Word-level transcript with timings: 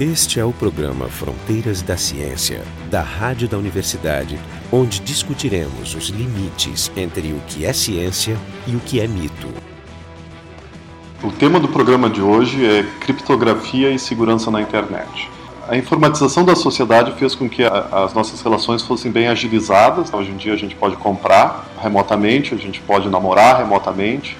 Este 0.00 0.40
é 0.40 0.44
o 0.44 0.52
programa 0.54 1.06
Fronteiras 1.06 1.82
da 1.82 1.98
Ciência, 1.98 2.62
da 2.90 3.02
Rádio 3.02 3.46
da 3.46 3.58
Universidade, 3.58 4.38
onde 4.72 5.00
discutiremos 5.00 5.94
os 5.94 6.08
limites 6.08 6.90
entre 6.96 7.30
o 7.32 7.40
que 7.46 7.66
é 7.66 7.74
ciência 7.74 8.34
e 8.66 8.74
o 8.74 8.80
que 8.80 9.00
é 9.00 9.06
mito. 9.06 9.48
O 11.22 11.30
tema 11.30 11.60
do 11.60 11.68
programa 11.68 12.08
de 12.08 12.22
hoje 12.22 12.64
é 12.64 12.84
criptografia 13.00 13.90
e 13.90 13.98
segurança 13.98 14.50
na 14.50 14.62
internet. 14.62 15.28
A 15.68 15.76
informatização 15.76 16.42
da 16.42 16.56
sociedade 16.56 17.12
fez 17.18 17.34
com 17.34 17.46
que 17.46 17.62
a, 17.62 18.04
as 18.04 18.14
nossas 18.14 18.40
relações 18.40 18.82
fossem 18.82 19.12
bem 19.12 19.28
agilizadas. 19.28 20.12
Hoje 20.12 20.30
em 20.30 20.36
dia 20.36 20.54
a 20.54 20.58
gente 20.58 20.74
pode 20.74 20.96
comprar 20.96 21.66
remotamente, 21.80 22.54
a 22.54 22.58
gente 22.58 22.80
pode 22.80 23.10
namorar 23.10 23.58
remotamente, 23.58 24.38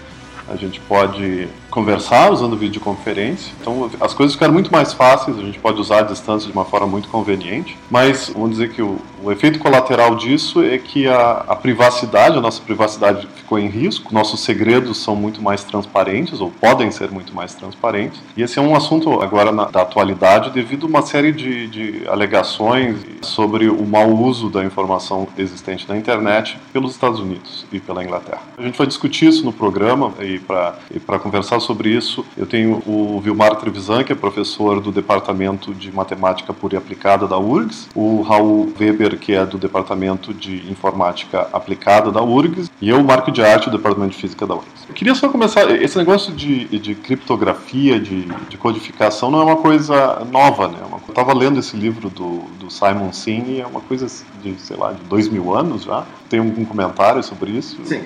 a 0.48 0.56
gente 0.56 0.80
pode 0.80 1.46
conversar 1.72 2.30
usando 2.30 2.56
videoconferência. 2.56 3.52
Então 3.60 3.90
as 4.00 4.14
coisas 4.14 4.34
ficaram 4.34 4.52
muito 4.52 4.70
mais 4.70 4.92
fáceis, 4.92 5.36
a 5.38 5.40
gente 5.40 5.58
pode 5.58 5.80
usar 5.80 6.00
a 6.00 6.02
distância 6.02 6.46
de 6.46 6.52
uma 6.52 6.64
forma 6.64 6.86
muito 6.86 7.08
conveniente. 7.08 7.76
Mas 7.90 8.28
vamos 8.28 8.50
dizer 8.50 8.70
que 8.70 8.82
o, 8.82 8.98
o 9.24 9.32
efeito 9.32 9.58
colateral 9.58 10.14
disso 10.14 10.62
é 10.62 10.76
que 10.76 11.08
a, 11.08 11.44
a, 11.48 11.56
privacidade, 11.56 12.36
a 12.36 12.40
nossa 12.40 12.60
privacidade 12.60 13.26
ficou 13.36 13.58
em 13.58 13.68
risco, 13.68 14.12
nossos 14.12 14.40
segredos 14.40 14.98
são 14.98 15.16
muito 15.16 15.40
mais 15.40 15.64
transparentes, 15.64 16.40
ou 16.40 16.50
podem 16.50 16.90
ser 16.90 17.10
muito 17.10 17.34
mais 17.34 17.54
transparentes. 17.54 18.20
E 18.36 18.42
esse 18.42 18.58
é 18.58 18.62
um 18.62 18.76
assunto 18.76 19.22
agora 19.22 19.50
na, 19.50 19.64
da 19.64 19.82
atualidade 19.82 20.50
devido 20.50 20.86
a 20.86 20.88
uma 20.88 21.02
série 21.02 21.32
de, 21.32 21.66
de 21.68 22.08
alegações 22.08 22.98
sobre 23.22 23.68
o 23.68 23.86
mau 23.86 24.10
uso 24.10 24.50
da 24.50 24.62
informação 24.62 25.26
existente 25.38 25.88
na 25.88 25.96
internet 25.96 26.58
pelos 26.72 26.92
Estados 26.92 27.18
Unidos 27.18 27.64
e 27.72 27.80
pela 27.80 28.04
Inglaterra. 28.04 28.42
A 28.58 28.62
gente 28.62 28.76
vai 28.76 28.86
discutir 28.86 29.28
isso 29.28 29.44
no 29.44 29.52
programa 29.52 30.12
e 30.20 30.38
para 30.38 31.18
conversar 31.18 31.61
sobre 31.62 31.90
isso, 31.90 32.24
eu 32.36 32.46
tenho 32.46 32.82
o 32.86 33.20
Vilmar 33.20 33.56
Trevisan, 33.56 34.04
que 34.04 34.12
é 34.12 34.14
professor 34.14 34.80
do 34.80 34.92
Departamento 34.92 35.72
de 35.72 35.90
Matemática 35.92 36.52
Pura 36.52 36.74
e 36.74 36.78
Aplicada 36.78 37.26
da 37.26 37.38
URGS, 37.38 37.88
o 37.94 38.22
Raul 38.22 38.72
Weber, 38.78 39.18
que 39.18 39.32
é 39.32 39.46
do 39.46 39.56
Departamento 39.56 40.34
de 40.34 40.70
Informática 40.70 41.48
Aplicada 41.52 42.10
da 42.10 42.22
URGS, 42.22 42.70
e 42.80 42.88
eu, 42.88 43.02
Marco 43.02 43.30
de 43.30 43.42
Arte, 43.42 43.70
do 43.70 43.76
Departamento 43.76 44.14
de 44.14 44.20
Física 44.20 44.46
da 44.46 44.54
URGS. 44.54 44.86
Eu 44.88 44.94
queria 44.94 45.14
só 45.14 45.28
começar, 45.28 45.70
esse 45.70 45.96
negócio 45.96 46.32
de, 46.32 46.66
de 46.78 46.94
criptografia, 46.94 47.98
de, 47.98 48.26
de, 48.48 48.58
codificação, 48.58 49.30
não 49.30 49.40
é 49.40 49.44
uma 49.44 49.56
coisa 49.56 50.24
nova, 50.30 50.68
né? 50.68 50.78
Uma, 50.86 50.98
eu 50.98 51.08
estava 51.08 51.32
lendo 51.32 51.58
esse 51.58 51.76
livro 51.76 52.10
do, 52.10 52.40
do 52.58 52.70
Simon 52.70 53.12
Singh, 53.12 53.60
é 53.60 53.66
uma 53.66 53.80
coisa 53.80 54.06
de, 54.42 54.54
sei 54.60 54.76
lá, 54.76 54.92
de 54.92 55.02
dois 55.04 55.28
mil 55.28 55.54
anos 55.54 55.84
já. 55.84 56.04
Tem 56.28 56.40
algum 56.40 56.64
comentário 56.64 57.22
sobre 57.22 57.52
isso? 57.52 57.78
Sim, 57.84 58.02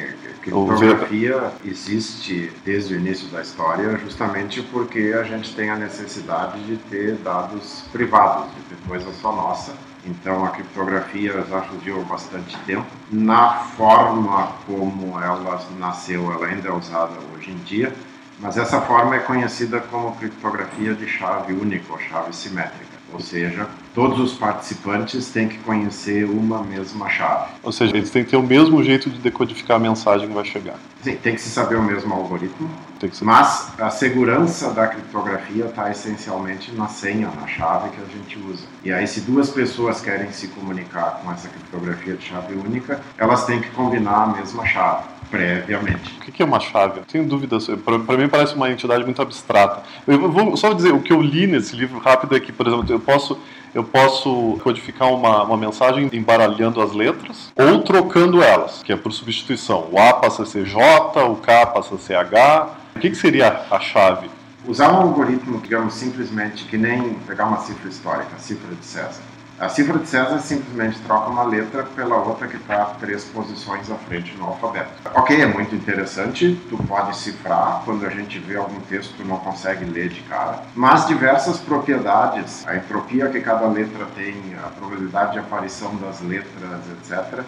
criptografia 0.46 1.52
existe 1.64 2.52
desde 2.64 2.94
o 2.94 2.96
início 2.98 3.26
da 3.28 3.42
história 3.42 3.98
justamente 3.98 4.62
porque 4.62 5.14
a 5.18 5.24
gente 5.24 5.54
tem 5.54 5.70
a 5.70 5.76
necessidade 5.76 6.62
de 6.64 6.76
ter 6.76 7.16
dados 7.16 7.84
privados, 7.92 8.46
de 8.54 8.60
ter 8.62 8.88
coisa 8.88 9.12
só 9.20 9.32
nossa. 9.32 9.72
Então 10.04 10.44
a 10.44 10.50
criptografia 10.50 11.44
já 11.48 11.62
surgiu 11.64 12.00
há 12.00 12.04
bastante 12.04 12.56
tempo. 12.58 12.86
Na 13.10 13.54
forma 13.54 14.52
como 14.66 15.20
ela 15.20 15.60
nasceu, 15.78 16.32
ela 16.32 16.46
ainda 16.46 16.68
é 16.68 16.72
usada 16.72 17.14
hoje 17.34 17.50
em 17.50 17.58
dia, 17.58 17.92
mas 18.38 18.56
essa 18.56 18.80
forma 18.80 19.16
é 19.16 19.18
conhecida 19.18 19.80
como 19.80 20.14
criptografia 20.14 20.94
de 20.94 21.08
chave 21.08 21.54
única 21.54 21.92
ou 21.92 21.98
chave 21.98 22.32
simétrica. 22.34 22.96
Ou 23.12 23.20
seja, 23.20 23.66
todos 23.96 24.20
os 24.20 24.34
participantes 24.34 25.30
têm 25.30 25.48
que 25.48 25.56
conhecer 25.60 26.26
uma 26.26 26.62
mesma 26.62 27.08
chave. 27.08 27.46
Ou 27.62 27.72
seja, 27.72 27.96
eles 27.96 28.10
têm 28.10 28.22
que 28.22 28.30
ter 28.30 28.36
o 28.36 28.42
mesmo 28.42 28.84
jeito 28.84 29.08
de 29.08 29.16
decodificar 29.16 29.78
a 29.78 29.80
mensagem 29.80 30.28
que 30.28 30.34
vai 30.34 30.44
chegar. 30.44 30.74
Sim, 31.00 31.16
tem 31.16 31.34
que 31.34 31.40
se 31.40 31.48
saber 31.48 31.76
o 31.76 31.82
mesmo 31.82 32.12
algoritmo, 32.12 32.68
mas 33.22 33.72
a 33.78 33.88
segurança 33.88 34.70
da 34.72 34.86
criptografia 34.88 35.64
está 35.64 35.90
essencialmente 35.90 36.72
na 36.72 36.88
senha, 36.88 37.30
na 37.40 37.46
chave 37.46 37.88
que 37.88 37.96
a 38.02 38.04
gente 38.04 38.38
usa. 38.50 38.66
E 38.84 38.92
aí, 38.92 39.06
se 39.06 39.22
duas 39.22 39.48
pessoas 39.48 40.02
querem 40.02 40.30
se 40.30 40.48
comunicar 40.48 41.22
com 41.22 41.32
essa 41.32 41.48
criptografia 41.48 42.16
de 42.16 42.26
chave 42.26 42.52
única, 42.54 43.00
elas 43.16 43.46
têm 43.46 43.62
que 43.62 43.70
combinar 43.70 44.24
a 44.24 44.26
mesma 44.26 44.66
chave 44.66 45.04
previamente. 45.30 46.16
O 46.20 46.32
que 46.32 46.42
é 46.42 46.44
uma 46.44 46.60
chave? 46.60 47.00
Tenho 47.10 47.26
dúvidas. 47.26 47.66
Para 47.84 48.16
mim 48.16 48.28
parece 48.28 48.54
uma 48.54 48.70
entidade 48.70 49.04
muito 49.04 49.20
abstrata. 49.20 49.82
Eu 50.06 50.30
vou 50.30 50.56
só 50.56 50.72
dizer 50.72 50.92
o 50.92 51.00
que 51.00 51.12
eu 51.12 51.20
li 51.20 51.46
nesse 51.46 51.74
livro 51.74 51.98
rápido 51.98 52.36
é 52.36 52.40
que, 52.40 52.52
por 52.52 52.66
exemplo, 52.66 52.86
eu 52.88 53.00
posso 53.00 53.38
eu 53.76 53.84
posso 53.84 54.58
codificar 54.62 55.12
uma, 55.12 55.42
uma 55.42 55.56
mensagem 55.58 56.08
embaralhando 56.10 56.80
as 56.80 56.92
letras 56.92 57.52
ou 57.54 57.82
trocando 57.82 58.42
elas, 58.42 58.82
que 58.82 58.90
é 58.90 58.96
por 58.96 59.12
substituição. 59.12 59.90
O 59.92 59.98
A 59.98 60.14
passa 60.14 60.44
a 60.44 60.46
ser 60.46 60.64
J, 60.64 61.22
o 61.22 61.36
K 61.36 61.66
passa 61.66 61.94
a 61.94 61.98
ser 61.98 62.14
H. 62.14 62.70
O 62.96 62.98
que, 62.98 63.10
que 63.10 63.16
seria 63.16 63.66
a 63.70 63.78
chave? 63.78 64.30
Usar 64.66 64.90
um 64.94 65.02
algoritmo, 65.02 65.60
digamos, 65.60 65.92
simplesmente 65.92 66.64
que 66.64 66.78
nem 66.78 67.14
pegar 67.26 67.44
uma 67.44 67.58
cifra 67.58 67.90
histórica, 67.90 68.30
a 68.34 68.38
cifra 68.38 68.74
de 68.74 68.82
César 68.82 69.35
a 69.58 69.68
cifra 69.68 69.98
de 69.98 70.08
César 70.08 70.38
simplesmente 70.40 70.98
troca 71.00 71.30
uma 71.30 71.44
letra 71.44 71.82
pela 71.82 72.16
outra 72.16 72.46
que 72.46 72.56
está 72.56 72.84
três 73.00 73.24
posições 73.24 73.90
à 73.90 73.94
frente 73.94 74.36
no 74.36 74.46
alfabeto. 74.46 74.90
Ok, 75.14 75.40
é 75.40 75.46
muito 75.46 75.74
interessante, 75.74 76.60
tu 76.68 76.76
pode 76.84 77.16
cifrar, 77.16 77.82
quando 77.84 78.04
a 78.06 78.10
gente 78.10 78.38
vê 78.38 78.56
algum 78.56 78.80
texto 78.80 79.14
tu 79.16 79.24
não 79.24 79.38
consegue 79.38 79.84
ler 79.84 80.10
de 80.10 80.20
cara, 80.22 80.62
mas 80.74 81.06
diversas 81.06 81.58
propriedades, 81.58 82.66
a 82.66 82.76
entropia 82.76 83.28
que 83.28 83.40
cada 83.40 83.66
letra 83.66 84.06
tem, 84.14 84.34
a 84.62 84.68
probabilidade 84.68 85.32
de 85.32 85.38
aparição 85.38 85.96
das 85.96 86.20
letras, 86.20 86.80
etc., 87.00 87.42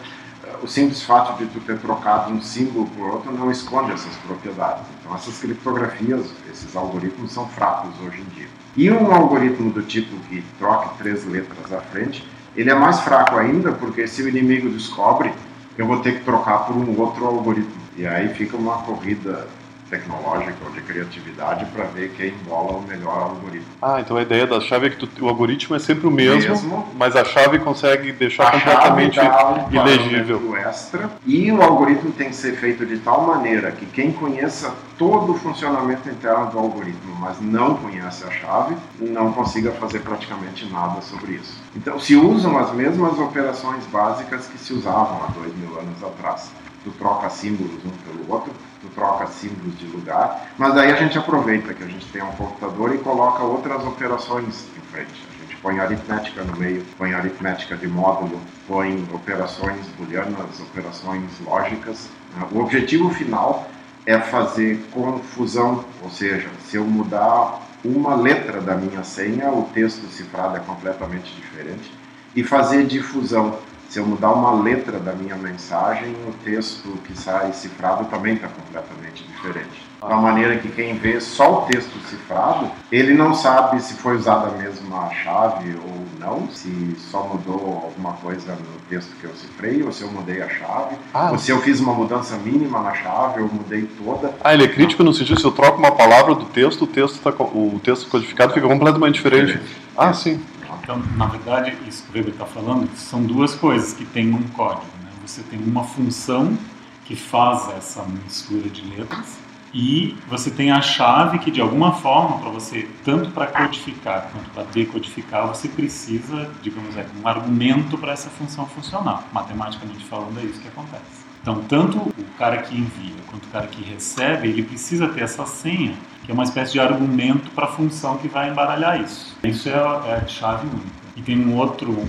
o 0.63 0.67
simples 0.67 1.03
fato 1.03 1.39
de 1.39 1.47
tu 1.51 1.61
ter 1.61 1.79
trocado 1.79 2.33
um 2.33 2.41
símbolo 2.41 2.87
por 2.97 3.11
outro 3.11 3.33
não 3.33 3.51
esconde 3.51 3.93
essas 3.93 4.15
propriedades. 4.17 4.85
Então 5.01 5.15
essas 5.15 5.39
criptografias, 5.39 6.27
esses 6.51 6.75
algoritmos 6.77 7.33
são 7.33 7.49
fracos 7.49 7.91
hoje 8.01 8.21
em 8.21 8.35
dia. 8.35 8.49
E 8.77 8.91
um 8.91 9.13
algoritmo 9.13 9.71
do 9.71 9.83
tipo 9.83 10.17
que 10.29 10.45
troque 10.59 10.99
três 10.99 11.27
letras 11.27 11.73
à 11.73 11.81
frente, 11.81 12.27
ele 12.57 12.71
é 12.71 12.75
mais 12.75 13.01
fraco 13.01 13.37
ainda, 13.37 13.73
porque 13.73 14.07
se 14.07 14.23
o 14.23 14.29
inimigo 14.29 14.69
descobre, 14.69 15.33
eu 15.77 15.87
vou 15.87 16.01
ter 16.01 16.19
que 16.19 16.25
trocar 16.25 16.67
por 16.67 16.77
um 16.77 16.99
outro 16.99 17.25
algoritmo. 17.25 17.81
E 17.97 18.07
aí 18.07 18.29
fica 18.35 18.57
uma 18.57 18.79
corrida 18.79 19.47
tecnológica 19.89 20.57
ou 20.65 20.71
de 20.71 20.81
criatividade 20.81 21.65
para 21.67 21.85
ver 21.85 22.11
quem 22.17 22.33
bola 22.47 22.79
o 22.79 22.83
melhor 22.83 23.23
algoritmo. 23.23 23.67
Ah, 23.81 24.01
então 24.01 24.17
a 24.17 24.23
ideia 24.23 24.47
da 24.47 24.61
chave 24.61 24.87
é 24.87 24.91
que 24.91 25.07
tu, 25.07 25.25
o 25.25 25.29
algoritmo 25.29 25.77
é 25.77 25.79
sempre 25.79 26.07
o 26.07 26.11
mesmo, 26.11 26.51
mesmo, 26.51 26.89
mas 26.95 27.17
a 27.17 27.25
chave 27.25 27.59
consegue 27.59 28.13
deixar 28.13 28.51
completamente 28.53 29.19
um 29.21 29.75
ilegível. 29.75 30.57
extra 30.57 31.11
e 31.27 31.51
o 31.51 31.63
algoritmo 31.63 32.13
tem 32.13 32.29
que 32.31 32.37
ser 32.37 32.57
feito 32.57 32.85
de 32.85 32.99
tal 32.99 33.23
maneira 33.23 33.73
que 33.73 33.87
quem 33.87 34.13
conheça 34.13 34.75
todo 34.97 35.33
o 35.33 35.35
funcionamento 35.35 36.09
interno 36.09 36.51
do 36.51 36.59
algoritmo, 36.59 37.17
mas 37.21 37.41
não 37.41 37.77
conhece 37.77 38.25
a 38.25 38.31
chave, 38.31 38.77
não 39.01 39.33
consiga 39.33 39.71
fazer 39.73 40.01
praticamente 40.01 40.67
nada 40.67 41.01
sobre 41.03 41.35
isso. 41.35 41.63
Então 41.77 41.99
se 41.99 42.17
usam 42.17 42.59
as 42.59 42.73
mesmas 42.73 43.19
operações 43.19 43.85
básicas 43.87 44.47
que 44.47 44.59
se 44.59 44.73
usavam 44.73 45.23
há 45.23 45.27
dois 45.33 45.57
mil 45.57 45.79
anos 45.79 46.03
atrás 46.03 46.51
tu 46.85 46.91
troca 46.93 47.29
símbolos 47.29 47.85
um 47.85 47.91
pelo 47.91 48.33
outro, 48.33 48.53
tu 48.81 48.89
troca 48.89 49.27
símbolos 49.27 49.79
de 49.79 49.87
lugar, 49.87 50.49
mas 50.57 50.77
aí 50.77 50.91
a 50.93 50.97
gente 50.97 51.19
aproveita 51.19 51.75
que 51.75 51.83
a 51.83 51.87
gente 51.87 52.07
tem 52.07 52.23
um 52.23 52.33
computador 52.33 52.95
e 52.95 52.99
coloca 52.99 53.43
outras 53.43 53.85
operações 53.85 54.67
em 54.77 54.93
frente. 54.93 55.27
A 55.37 55.43
gente 55.43 55.57
põe 55.57 55.81
aritmética 55.81 56.43
no 56.45 56.57
meio, 56.57 56.85
põe 56.97 57.13
aritmética 57.13 57.77
de 57.77 57.89
módulo, 57.89 58.41
põe 58.67 59.07
operações 59.13 59.87
booleanas, 59.99 60.61
operações 60.61 61.25
lógicas. 61.45 62.09
Né? 62.37 62.47
O 62.53 62.61
objetivo 62.61 63.11
final 63.11 63.69
é 64.07 64.19
fazer 64.19 64.83
confusão, 64.91 65.85
ou 66.03 66.11
seja, 66.11 66.49
se 66.67 66.77
eu 66.77 66.85
mudar 66.85 67.61
uma 67.85 68.15
letra 68.15 68.61
da 68.61 68.75
minha 68.75 69.05
senha, 69.05 69.51
o 69.51 69.65
texto 69.75 70.07
cifrado 70.09 70.57
é 70.57 70.61
completamente 70.61 71.35
diferente, 71.35 71.93
e 72.35 72.43
fazer 72.43 72.87
difusão, 72.87 73.59
se 73.89 73.99
eu 73.99 74.07
mudar 74.07 74.33
uma 74.33 74.53
letra 74.63 74.99
da 74.99 75.13
minha 75.13 75.35
mensagem, 75.35 76.15
o 76.27 76.33
texto 76.45 76.89
que 77.07 77.19
sai 77.19 77.53
cifrado 77.55 78.05
também 78.07 78.35
está 78.35 78.47
completamente 78.49 79.25
diferente. 79.25 79.89
Uma 80.03 80.21
maneira 80.21 80.59
que 80.59 80.69
quem 80.69 80.95
vê 80.95 81.21
só 81.21 81.63
o 81.63 81.67
texto 81.67 81.99
cifrado, 82.09 82.71
ele 82.93 83.15
não 83.15 83.35
sabe 83.35 83.81
se 83.81 83.95
foi 83.95 84.17
usada 84.17 84.49
a 84.49 84.51
mesma 84.51 85.11
chave 85.11 85.75
ou 85.75 86.07
não, 86.21 86.49
se 86.51 86.97
só 87.11 87.25
mudou 87.25 87.83
alguma 87.85 88.13
coisa 88.13 88.53
no 88.53 88.79
texto 88.89 89.11
que 89.21 89.25
eu 89.25 89.35
cifrei, 89.35 89.83
ou 89.83 89.91
se 89.91 90.03
eu 90.03 90.11
mudei 90.11 90.43
a 90.43 90.49
chave, 90.49 90.97
ah. 91.15 91.31
ou 91.33 91.39
se 91.39 91.51
eu 91.51 91.61
fiz 91.61 91.81
uma 91.81 91.95
mudança 91.95 92.37
mínima 92.37 92.81
na 92.81 92.95
chave, 92.95 93.41
ou 93.41 93.49
mudei 93.49 93.89
toda. 94.05 94.35
Ah, 94.45 94.53
ele 94.53 94.65
é 94.65 94.69
crítico 94.69 95.03
no 95.03 95.15
sentido 95.15 95.41
se 95.41 95.47
eu 95.47 95.53
troco 95.53 95.79
uma 95.79 95.93
palavra 95.93 96.35
do 96.35 96.45
texto, 96.45 96.83
o 96.83 96.87
texto, 96.87 97.21
tá, 97.21 97.31
o 97.31 97.81
texto 97.83 98.09
codificado 98.09 98.53
fica 98.53 98.69
completamente 98.69 99.15
diferente. 99.15 99.47
diferente. 99.47 99.77
Ah, 99.97 100.13
sim. 100.13 100.41
Então, 100.89 101.03
na 101.19 101.27
verdade, 101.27 101.77
isso 101.87 102.03
que 102.05 102.13
o 102.13 102.15
Weber 102.15 102.33
está 102.33 102.47
falando 102.47 102.89
são 102.97 103.23
duas 103.23 103.55
coisas 103.55 103.93
que 103.93 104.07
tem 104.07 104.25
num 104.25 104.43
código. 104.49 104.87
Né? 105.03 105.11
Você 105.21 105.43
tem 105.43 105.63
uma 105.63 105.85
função 105.85 106.57
que 107.05 107.15
faz 107.15 107.69
essa 107.77 108.03
mistura 108.05 108.71
de 108.71 108.81
letras 108.97 109.39
e 109.75 110.17
você 110.31 110.51
tem 110.51 110.71
a 110.71 110.81
chave 110.81 111.41
que, 111.41 111.51
de 111.51 111.61
alguma 111.61 111.93
forma, 111.93 112.39
para 112.39 112.49
você, 112.49 112.89
tanto 113.05 113.31
para 113.33 113.49
codificar 113.49 114.31
quanto 114.33 114.49
para 114.49 114.63
decodificar, 114.63 115.47
você 115.47 115.69
precisa, 115.69 116.51
digamos, 116.63 116.97
é, 116.97 117.07
um 117.23 117.29
argumento 117.29 117.99
para 117.99 118.13
essa 118.13 118.31
função 118.31 118.65
funcionar. 118.65 119.29
Matematicamente 119.31 120.07
falando, 120.07 120.41
é 120.41 120.45
isso 120.45 120.59
que 120.59 120.69
acontece. 120.69 121.29
Então, 121.43 121.63
tanto 121.69 121.99
o 121.99 122.25
cara 122.39 122.63
que 122.63 122.75
envia 122.75 123.17
quanto 123.31 123.45
o 123.45 123.49
cara 123.49 123.67
que 123.67 123.83
recebe, 123.83 124.49
ele 124.49 124.63
precisa 124.63 125.07
ter 125.09 125.21
essa 125.21 125.45
senha 125.45 125.95
que 126.29 126.33
é 126.33 126.35
uma 126.35 126.45
espécie 126.45 126.73
de 126.73 126.81
argumento 126.81 127.51
para 127.53 127.65
a 127.65 127.69
função 127.69 128.19
que 128.19 128.29
vai 128.29 128.51
embaralhar 128.51 129.01
isso. 129.01 129.35
Isso 129.43 129.67
é, 129.71 129.73
é 129.73 130.21
a 130.23 130.27
chave 130.27 130.67
única. 130.67 130.87
E 131.17 131.23
tem 131.23 131.41
um 131.41 131.57
outro, 131.57 131.91
um, 131.91 132.07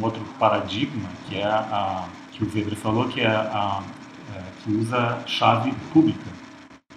um 0.00 0.02
outro 0.02 0.22
paradigma 0.38 1.06
que 1.28 1.36
é 1.36 1.44
a, 1.44 2.04
que 2.32 2.42
o 2.42 2.46
Weber 2.46 2.74
falou, 2.76 3.08
que 3.08 3.20
é 3.20 3.26
a, 3.26 3.82
é, 4.34 4.40
que 4.64 4.72
usa 4.72 5.18
chave 5.26 5.74
pública. 5.92 6.18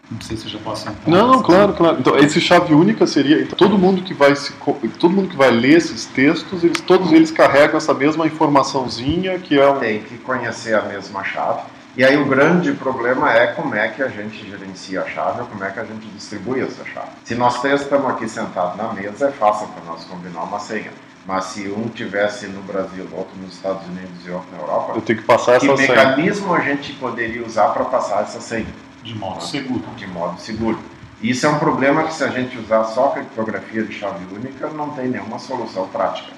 Não 0.10 0.22
sei 0.22 0.38
se 0.38 0.46
eu 0.46 0.52
já 0.52 0.60
posso 0.60 0.88
entrar. 0.88 1.12
Não, 1.12 1.28
não, 1.28 1.44
claro, 1.44 1.74
claro. 1.74 1.98
Então, 2.00 2.18
esse 2.18 2.40
chave 2.40 2.74
única 2.74 3.06
seria 3.06 3.42
então, 3.42 3.58
todo 3.58 3.78
mundo 3.78 4.02
que 4.02 4.14
vai 4.14 4.34
se, 4.34 4.54
todo 4.98 5.14
mundo 5.14 5.28
que 5.28 5.36
vai 5.36 5.52
ler 5.52 5.76
esses 5.76 6.06
textos, 6.06 6.64
eles 6.64 6.80
todos 6.80 7.12
eles 7.12 7.32
carregam 7.32 7.76
essa 7.76 7.94
mesma 7.94 8.26
informaçãozinha 8.26 9.38
que 9.40 9.60
é 9.60 9.70
um... 9.70 9.78
tem 9.78 10.04
que 10.04 10.18
conhecer 10.20 10.74
a 10.76 10.84
mesma 10.84 11.22
chave. 11.26 11.64
E 11.98 12.06
aí 12.06 12.16
o 12.16 12.26
grande 12.26 12.72
problema 12.72 13.34
é 13.34 13.48
como 13.48 13.76
é 13.76 13.90
que 13.90 14.02
a 14.02 14.08
gente 14.08 14.50
gerencia 14.50 15.02
a 15.02 15.06
chave 15.06 15.42
ou 15.42 15.48
como 15.48 15.62
é 15.64 15.72
que 15.72 15.80
a 15.80 15.84
gente 15.84 16.08
distribui 16.08 16.62
essa 16.62 16.86
chave. 16.86 17.10
Se 17.26 17.36
nós 17.36 17.60
três 17.60 17.82
estamos 17.82 18.10
aqui 18.12 18.30
sentados 18.30 18.78
na 18.78 18.94
mesa, 18.94 19.28
é 19.28 19.32
fácil 19.32 19.68
para 19.68 19.84
nós 19.84 20.06
combinar 20.06 20.44
uma 20.44 20.60
senha. 20.60 20.92
Mas 21.26 21.46
se 21.46 21.68
um 21.68 21.90
tivesse 21.90 22.48
no 22.48 22.62
Brasil, 22.64 23.08
outro 23.12 23.36
nos 23.42 23.56
Estados 23.56 23.86
Unidos 23.88 24.26
e 24.26 24.32
outro 24.32 24.48
na 24.54 24.60
Europa, 24.60 24.94
eu 24.96 25.02
tenho 25.02 25.20
que 25.20 25.26
passar 25.26 25.60
que 25.60 25.68
essa 25.68 25.78
senha. 25.78 25.90
mecanismo 25.90 26.54
a 26.54 26.62
gente 26.62 26.94
poderia 26.94 27.46
usar 27.46 27.68
para 27.70 27.84
passar 27.86 28.24
essa 28.24 28.40
senha? 28.40 28.74
De 29.04 29.14
modo 29.14 29.44
seguro. 29.44 29.84
De 29.98 30.08
modo 30.08 30.40
seguro. 30.40 30.80
Isso 31.22 31.46
é 31.46 31.50
um 31.50 31.60
problema 31.60 32.04
que 32.06 32.14
se 32.14 32.24
a 32.24 32.30
gente 32.30 32.58
usar 32.58 32.86
só 32.86 33.10
criptografia 33.10 33.84
de 33.84 33.94
chave 33.94 34.26
única, 34.34 34.70
não 34.70 34.92
tem 34.92 35.10
nenhuma 35.10 35.38
solução 35.38 35.88
prática. 35.90 36.32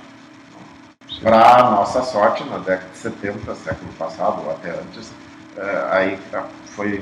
Para 1.21 1.69
nossa 1.69 2.01
sorte, 2.01 2.43
na 2.43 2.57
década 2.57 2.89
de 2.91 2.97
70, 2.97 3.55
século 3.55 3.93
passado 3.93 4.41
ou 4.43 4.51
até 4.51 4.71
antes, 4.71 5.11
aí 5.91 6.19
foi 6.75 7.01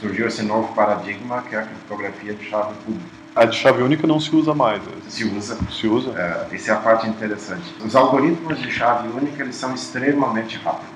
surgiu 0.00 0.26
esse 0.26 0.42
novo 0.42 0.74
paradigma 0.74 1.42
que 1.42 1.54
é 1.54 1.60
a 1.60 1.62
criptografia 1.62 2.34
de 2.34 2.44
chave 2.48 2.74
pública. 2.84 3.22
A 3.34 3.44
de 3.46 3.56
chave 3.56 3.82
única 3.82 4.06
não 4.06 4.20
se 4.20 4.34
usa 4.34 4.54
mais. 4.54 4.82
Se 5.08 5.24
usa. 5.24 5.56
Se 5.70 5.86
usa. 5.86 6.10
É, 6.18 6.54
essa 6.54 6.72
é 6.72 6.74
a 6.74 6.78
parte 6.78 7.06
interessante. 7.08 7.74
Os 7.82 7.96
algoritmos 7.96 8.60
de 8.60 8.70
chave 8.70 9.08
única 9.08 9.42
eles 9.42 9.56
são 9.56 9.72
extremamente 9.72 10.58
rápidos. 10.58 10.91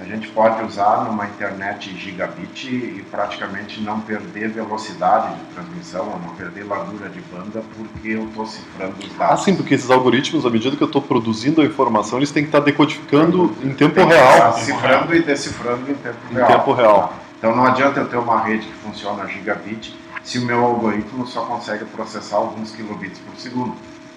A 0.00 0.04
gente 0.04 0.28
pode 0.28 0.64
usar 0.64 1.04
numa 1.04 1.26
internet 1.26 1.96
gigabit 1.96 2.68
e 2.68 3.04
praticamente 3.10 3.80
não 3.80 4.00
perder 4.00 4.48
velocidade 4.48 5.34
de 5.36 5.44
transmissão, 5.54 6.06
ou 6.06 6.18
não 6.18 6.34
perder 6.34 6.64
largura 6.64 7.08
de 7.08 7.20
banda, 7.20 7.62
porque 7.76 8.08
eu 8.08 8.24
estou 8.24 8.44
cifrando 8.44 8.94
os 8.98 9.12
dados. 9.16 9.34
Ah, 9.34 9.36
sim, 9.36 9.54
porque 9.54 9.74
esses 9.74 9.90
algoritmos, 9.90 10.44
à 10.44 10.50
medida 10.50 10.76
que 10.76 10.82
eu 10.82 10.88
estou 10.88 11.00
produzindo 11.00 11.60
a 11.60 11.64
informação, 11.64 12.18
eles 12.18 12.32
têm 12.32 12.42
que 12.42 12.48
estar 12.48 12.60
decodificando 12.60 13.54
em 13.62 13.72
tempo 13.72 14.04
real. 14.04 14.52
Cifrando 14.54 15.14
e 15.14 15.22
decifrando 15.22 15.90
em 15.90 15.94
tempo 15.94 16.16
em 16.30 16.34
real. 16.34 16.48
tempo 16.48 16.72
real. 16.72 17.14
Então 17.38 17.54
não 17.54 17.64
adianta 17.64 18.00
eu 18.00 18.08
ter 18.08 18.16
uma 18.16 18.42
rede 18.42 18.66
que 18.66 18.74
funciona 18.74 19.26
gigabit 19.28 19.96
se 20.24 20.38
o 20.38 20.44
meu 20.44 20.64
algoritmo 20.64 21.24
só 21.26 21.44
consegue 21.44 21.84
processar 21.84 22.36
alguns 22.36 22.72
kilobits 22.72 23.20
por 23.20 23.38
segundo. 23.38 23.76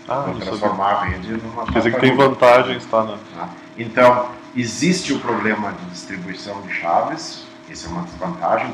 Ah, 0.09 0.25
transformar 0.39 0.93
a 0.93 1.03
rede 1.03 1.33
numa 1.33 1.65
Quer 1.65 1.77
dizer 1.77 1.93
que 1.93 1.99
tem 2.01 2.15
vantagens, 2.15 2.83
tá? 2.85 3.03
Né? 3.03 3.17
Então, 3.77 4.29
existe 4.55 5.13
o 5.13 5.19
problema 5.19 5.71
de 5.71 5.85
distribuição 5.91 6.61
de 6.61 6.73
chaves, 6.73 7.45
isso 7.69 7.87
é 7.87 7.89
uma 7.89 8.03
desvantagem 8.03 8.73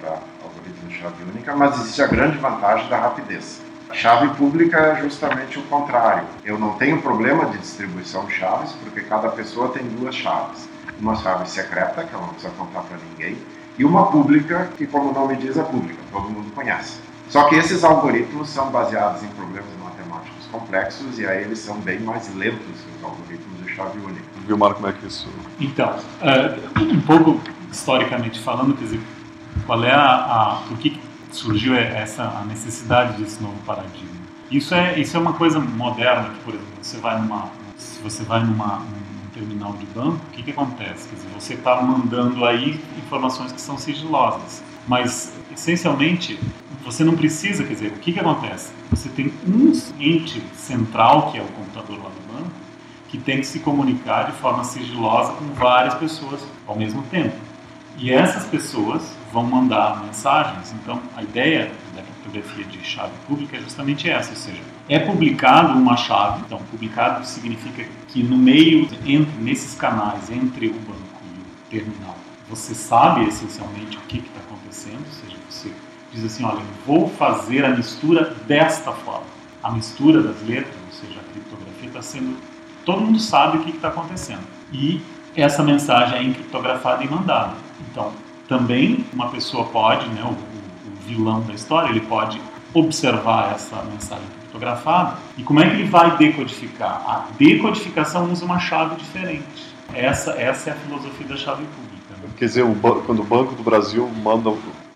para 0.00 0.18
algoritmo 0.42 0.88
de 0.88 0.98
chave 0.98 1.22
única, 1.22 1.54
mas 1.54 1.78
existe 1.80 2.00
a 2.02 2.06
grande 2.06 2.38
vantagem 2.38 2.88
da 2.88 2.98
rapidez. 2.98 3.60
A 3.90 3.94
chave 3.94 4.28
pública 4.36 4.78
é 4.78 5.00
justamente 5.02 5.58
o 5.58 5.62
contrário. 5.62 6.24
Eu 6.44 6.58
não 6.58 6.74
tenho 6.74 7.00
problema 7.00 7.46
de 7.46 7.58
distribuição 7.58 8.24
de 8.26 8.34
chaves, 8.34 8.72
porque 8.72 9.00
cada 9.02 9.28
pessoa 9.30 9.70
tem 9.70 9.82
duas 9.82 10.14
chaves. 10.14 10.68
Uma 10.98 11.14
chave 11.16 11.48
secreta, 11.48 12.04
que 12.04 12.14
ela 12.14 12.26
não 12.26 12.32
precisa 12.32 12.52
contar 12.54 12.82
para 12.82 12.98
ninguém, 13.10 13.38
e 13.78 13.84
uma 13.84 14.10
pública, 14.10 14.68
que, 14.76 14.86
como 14.86 15.10
o 15.10 15.14
nome 15.14 15.36
diz, 15.36 15.56
é 15.56 15.62
pública, 15.62 16.00
todo 16.10 16.28
mundo 16.28 16.52
conhece. 16.54 17.00
Só 17.28 17.44
que 17.44 17.56
esses 17.56 17.84
algoritmos 17.84 18.48
são 18.48 18.70
baseados 18.70 19.22
em 19.22 19.28
problemas 19.28 19.70
matemáticos 19.82 20.46
complexos 20.50 21.18
e 21.18 21.26
aí 21.26 21.42
eles 21.42 21.58
são 21.58 21.76
bem 21.76 22.00
mais 22.00 22.34
lentos 22.34 22.58
que 22.64 22.96
os 22.96 23.04
algoritmos 23.04 23.64
de 23.64 23.74
chave 23.74 23.98
única. 24.00 24.27
Viu, 24.48 24.56
Marco, 24.56 24.76
como 24.76 24.88
é 24.88 24.92
que 24.94 25.06
isso... 25.06 25.28
Então, 25.60 25.90
uh, 25.90 26.82
um 26.82 27.00
pouco 27.02 27.38
historicamente 27.70 28.40
falando, 28.40 28.74
quer 28.74 28.84
dizer, 28.84 29.00
qual 29.66 29.84
é 29.84 29.92
a... 29.92 30.14
a 30.14 30.62
por 30.66 30.78
que 30.78 30.98
surgiu 31.30 31.74
essa 31.76 32.22
a 32.22 32.46
necessidade 32.46 33.22
desse 33.22 33.42
novo 33.42 33.56
paradigma? 33.66 34.08
Isso 34.50 34.74
é, 34.74 34.98
isso 34.98 35.14
é 35.18 35.20
uma 35.20 35.34
coisa 35.34 35.60
moderna, 35.60 36.30
que, 36.30 36.40
por 36.40 36.54
exemplo, 36.54 36.72
você 36.80 36.96
vai 36.96 37.20
numa, 37.20 37.50
se 37.76 38.00
você 38.00 38.22
vai 38.22 38.42
numa, 38.42 38.78
num 38.78 39.28
terminal 39.34 39.74
de 39.74 39.84
banco, 39.84 40.16
o 40.16 40.30
que, 40.32 40.42
que 40.42 40.52
acontece? 40.52 41.06
Quer 41.10 41.16
dizer, 41.16 41.28
você 41.38 41.52
está 41.52 41.82
mandando 41.82 42.46
aí 42.46 42.80
informações 42.96 43.52
que 43.52 43.60
são 43.60 43.76
sigilosas, 43.76 44.62
mas, 44.86 45.30
essencialmente, 45.52 46.40
você 46.82 47.04
não 47.04 47.14
precisa, 47.14 47.64
quer 47.64 47.74
dizer, 47.74 47.88
o 47.88 47.98
que, 47.98 48.14
que 48.14 48.20
acontece? 48.20 48.72
Você 48.90 49.10
tem 49.10 49.30
um 49.46 49.70
ente 50.00 50.42
central, 50.54 51.30
que 51.30 51.36
é 51.36 51.42
o 51.42 51.48
computador 51.48 51.98
lá 51.98 52.08
do 52.08 52.27
que 53.08 53.18
tem 53.18 53.40
que 53.40 53.46
se 53.46 53.60
comunicar 53.60 54.24
de 54.24 54.32
forma 54.32 54.62
sigilosa 54.64 55.32
com 55.32 55.46
várias 55.54 55.94
pessoas 55.94 56.40
ao 56.66 56.76
mesmo 56.76 57.02
tempo. 57.04 57.34
E 57.96 58.12
essas 58.12 58.44
pessoas 58.44 59.02
vão 59.32 59.44
mandar 59.44 60.04
mensagens. 60.04 60.72
Então, 60.72 61.00
a 61.16 61.22
ideia 61.22 61.72
da 61.96 62.02
criptografia 62.02 62.64
de 62.64 62.84
chave 62.84 63.12
pública 63.26 63.56
é 63.56 63.60
justamente 63.60 64.08
essa, 64.08 64.30
ou 64.30 64.36
seja, 64.36 64.60
é 64.88 64.98
publicado 65.00 65.76
uma 65.76 65.96
chave. 65.96 66.42
Então, 66.46 66.58
publicado 66.70 67.26
significa 67.26 67.84
que 68.06 68.22
no 68.22 68.36
meio, 68.36 68.88
entre 69.04 69.40
nesses 69.40 69.74
canais, 69.74 70.30
entre 70.30 70.68
o 70.68 70.74
banco 70.74 71.22
e 71.24 71.40
o 71.40 71.70
terminal, 71.70 72.16
você 72.48 72.74
sabe 72.74 73.26
essencialmente 73.26 73.96
o 73.96 74.00
que 74.02 74.18
está 74.18 74.40
acontecendo, 74.46 75.04
ou 75.04 75.12
seja, 75.12 75.36
você 75.50 75.72
diz 76.12 76.24
assim, 76.24 76.44
olha, 76.44 76.60
eu 76.60 76.64
vou 76.86 77.08
fazer 77.10 77.64
a 77.64 77.70
mistura 77.70 78.34
desta 78.46 78.92
forma. 78.92 79.26
A 79.62 79.72
mistura 79.72 80.22
das 80.22 80.40
letras, 80.46 80.74
ou 80.86 80.92
seja, 80.92 81.18
a 81.18 81.32
criptografia 81.32 81.88
está 81.88 82.00
sendo 82.00 82.36
todo 82.88 83.02
mundo 83.02 83.20
sabe 83.20 83.58
o 83.58 83.60
que 83.60 83.70
está 83.70 83.88
acontecendo. 83.88 84.40
E 84.72 84.98
essa 85.36 85.62
mensagem 85.62 86.18
é 86.18 86.22
encriptografada 86.22 87.04
e 87.04 87.08
mandada. 87.08 87.52
Então, 87.90 88.10
também 88.48 89.04
uma 89.12 89.28
pessoa 89.28 89.64
pode, 89.64 90.08
né, 90.08 90.22
o, 90.24 90.30
o 90.30 91.06
vilão 91.06 91.42
da 91.42 91.52
história, 91.52 91.90
ele 91.90 92.00
pode 92.00 92.40
observar 92.72 93.52
essa 93.54 93.76
mensagem 93.92 94.24
criptografada 94.40 95.18
e 95.36 95.42
como 95.42 95.60
é 95.60 95.68
que 95.68 95.74
ele 95.74 95.84
vai 95.84 96.16
decodificar? 96.16 97.02
A 97.06 97.26
decodificação 97.38 98.32
usa 98.32 98.46
uma 98.46 98.58
chave 98.58 98.96
diferente. 98.96 99.44
Essa, 99.92 100.30
essa 100.40 100.70
é 100.70 100.72
a 100.72 100.76
filosofia 100.76 101.26
da 101.26 101.36
chave 101.36 101.64
pública. 101.64 102.14
Né? 102.22 102.30
Quer 102.38 102.46
dizer, 102.46 102.62
o 102.62 102.74
quando 102.74 103.20
o 103.20 103.24
Banco 103.24 103.54
do 103.54 103.62
Brasil 103.62 104.08
manda, 104.22 104.50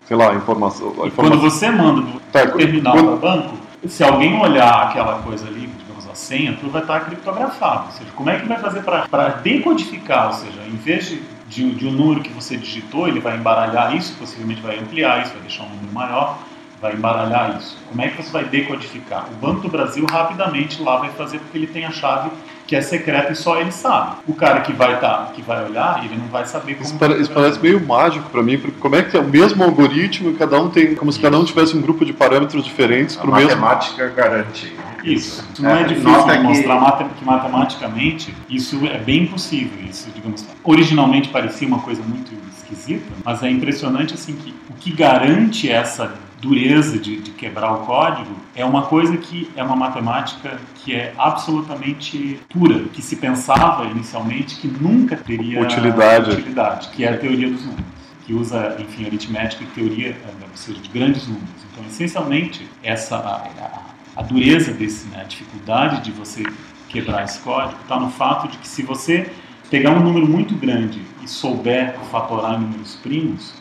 sei 0.07 0.17
lá, 0.17 0.31
a 0.31 0.35
informação... 0.35 0.87
A 0.87 1.07
informação... 1.07 1.13
quando 1.13 1.39
você 1.39 1.69
manda 1.69 2.01
do 2.01 2.19
tá, 2.31 2.47
terminal 2.47 2.93
quando... 2.93 3.11
do 3.11 3.17
banco, 3.17 3.62
se 3.87 4.03
alguém 4.03 4.39
olhar 4.39 4.87
aquela 4.87 5.21
coisa 5.21 5.47
ali, 5.47 5.69
a 6.13 6.15
senha, 6.15 6.53
tudo 6.53 6.71
vai 6.71 6.81
estar 6.81 7.01
criptografado. 7.01 7.87
Ou 7.87 7.91
seja, 7.91 8.11
como 8.15 8.29
é 8.29 8.39
que 8.39 8.45
vai 8.45 8.59
fazer 8.59 8.81
para 8.83 9.27
decodificar? 9.43 10.27
Ou 10.27 10.33
seja, 10.33 10.61
em 10.67 10.75
vez 10.75 11.07
de, 11.07 11.21
de, 11.49 11.71
de, 11.71 11.87
um 11.87 11.91
número 11.91 12.21
que 12.21 12.29
você 12.29 12.55
digitou, 12.55 13.07
ele 13.07 13.19
vai 13.19 13.35
embaralhar 13.35 13.95
isso, 13.95 14.15
possivelmente 14.17 14.61
vai 14.61 14.79
ampliar 14.79 15.23
isso, 15.23 15.33
vai 15.33 15.41
deixar 15.41 15.63
um 15.63 15.69
número 15.69 15.91
maior, 15.91 16.39
vai 16.83 16.93
embaralhar 16.93 17.57
isso. 17.57 17.77
Como 17.87 18.01
é 18.01 18.09
que 18.09 18.21
você 18.21 18.29
vai 18.29 18.43
decodificar? 18.43 19.27
O 19.31 19.35
Banco 19.35 19.61
do 19.61 19.69
Brasil 19.69 20.05
rapidamente 20.05 20.83
lá 20.83 20.97
vai 20.97 21.09
fazer 21.11 21.39
porque 21.39 21.57
ele 21.57 21.67
tem 21.67 21.85
a 21.85 21.91
chave 21.91 22.29
que 22.67 22.75
é 22.75 22.81
secreta 22.81 23.31
e 23.31 23.35
só 23.35 23.59
ele 23.59 23.71
sabe. 23.71 24.17
O 24.27 24.33
cara 24.33 24.59
que 24.61 24.73
vai 24.73 24.99
tá, 24.99 25.31
que 25.33 25.41
vai 25.41 25.63
olhar, 25.63 26.03
ele 26.03 26.15
não 26.17 26.27
vai 26.27 26.45
saber 26.45 26.75
como. 26.75 26.85
Isso, 26.85 26.97
para, 26.97 27.17
isso 27.17 27.31
parece 27.31 27.59
meio 27.59 27.85
mágico 27.85 28.29
para 28.29 28.43
mim, 28.43 28.57
porque 28.57 28.77
como 28.79 28.95
é 28.95 29.03
que 29.03 29.15
é 29.15 29.19
o 29.19 29.23
mesmo 29.23 29.63
algoritmo 29.63 30.31
e 30.31 30.33
cada 30.33 30.61
um 30.61 30.69
tem, 30.69 30.93
como 30.93 31.11
se 31.11 31.19
cada 31.19 31.39
um 31.39 31.45
tivesse 31.45 31.75
um 31.75 31.81
grupo 31.81 32.03
de 32.03 32.11
parâmetros 32.11 32.65
diferentes 32.65 33.15
para 33.15 33.29
o 33.29 33.33
mesmo. 33.33 33.49
matemática 33.49 34.09
garante. 34.09 34.75
Isso. 35.03 35.45
Isso 35.53 35.61
não 35.61 35.69
é, 35.69 35.81
é 35.81 35.83
difícil 35.85 36.11
de 36.11 36.39
mostrar 36.39 36.91
que... 36.97 37.03
que 37.15 37.25
matematicamente 37.25 38.33
isso 38.49 38.85
é 38.87 38.97
bem 38.97 39.25
possível. 39.25 39.77
Isso, 39.89 40.09
digamos, 40.13 40.45
originalmente 40.63 41.29
parecia 41.29 41.67
uma 41.67 41.79
coisa 41.79 42.01
muito 42.01 42.31
esquisita, 42.57 43.05
mas 43.23 43.41
é 43.43 43.49
impressionante 43.49 44.13
assim 44.13 44.33
que 44.33 44.53
o 44.69 44.73
que 44.73 44.91
garante 44.91 45.69
essa 45.69 46.13
dureza 46.43 46.99
de, 46.99 47.21
de, 47.21 47.31
quebrar 47.31 47.71
o 47.71 47.85
código 47.85 48.35
é 48.53 48.65
uma 48.65 48.83
coisa 48.83 49.15
que 49.15 49.49
é 49.55 49.63
uma 49.63 49.77
matemática 49.77 50.59
que 50.75 50.93
é 50.93 51.13
absolutamente 51.17 52.37
pura, 52.49 52.79
que 52.91 53.01
se 53.01 53.15
pensava 53.15 53.85
inicialmente 53.85 54.57
que 54.57 54.67
nunca 54.67 55.15
teria 55.15 55.61
utilidade, 55.61 56.31
utilidade 56.31 56.89
que 56.89 57.05
é 57.05 57.13
a 57.13 57.17
teoria 57.17 57.49
dos 57.49 57.61
números 57.65 57.93
que 58.25 58.33
usa, 58.33 58.77
enfim, 58.79 59.05
aritmética 59.05 59.63
e 59.63 59.67
teoria, 59.67 60.15
ou 60.41 60.47
seja, 60.55 60.79
de 60.79 60.89
grandes 60.89 61.27
números. 61.27 61.49
Então, 61.71 61.83
essencialmente, 61.85 62.69
essa 62.81 63.17
a, 63.17 63.35
a, 63.35 64.21
a 64.21 64.21
dureza 64.21 64.71
desse, 64.71 65.07
né, 65.09 65.21
a 65.21 65.23
dificuldade 65.25 66.01
de 66.01 66.11
você 66.11 66.43
quebrar 66.87 67.23
esse 67.23 67.39
código 67.39 67.81
está 67.81 67.99
no 67.99 68.09
fato 68.09 68.47
de 68.47 68.57
que 68.59 68.67
se 68.67 68.81
você 68.81 69.29
pegar 69.69 69.91
um 69.91 69.99
número 70.01 70.27
muito 70.27 70.55
grande 70.55 71.01
e 71.21 71.27
souber 71.27 71.95
fatorar 72.11 72.59
números 72.59 72.95
primos, 72.95 73.53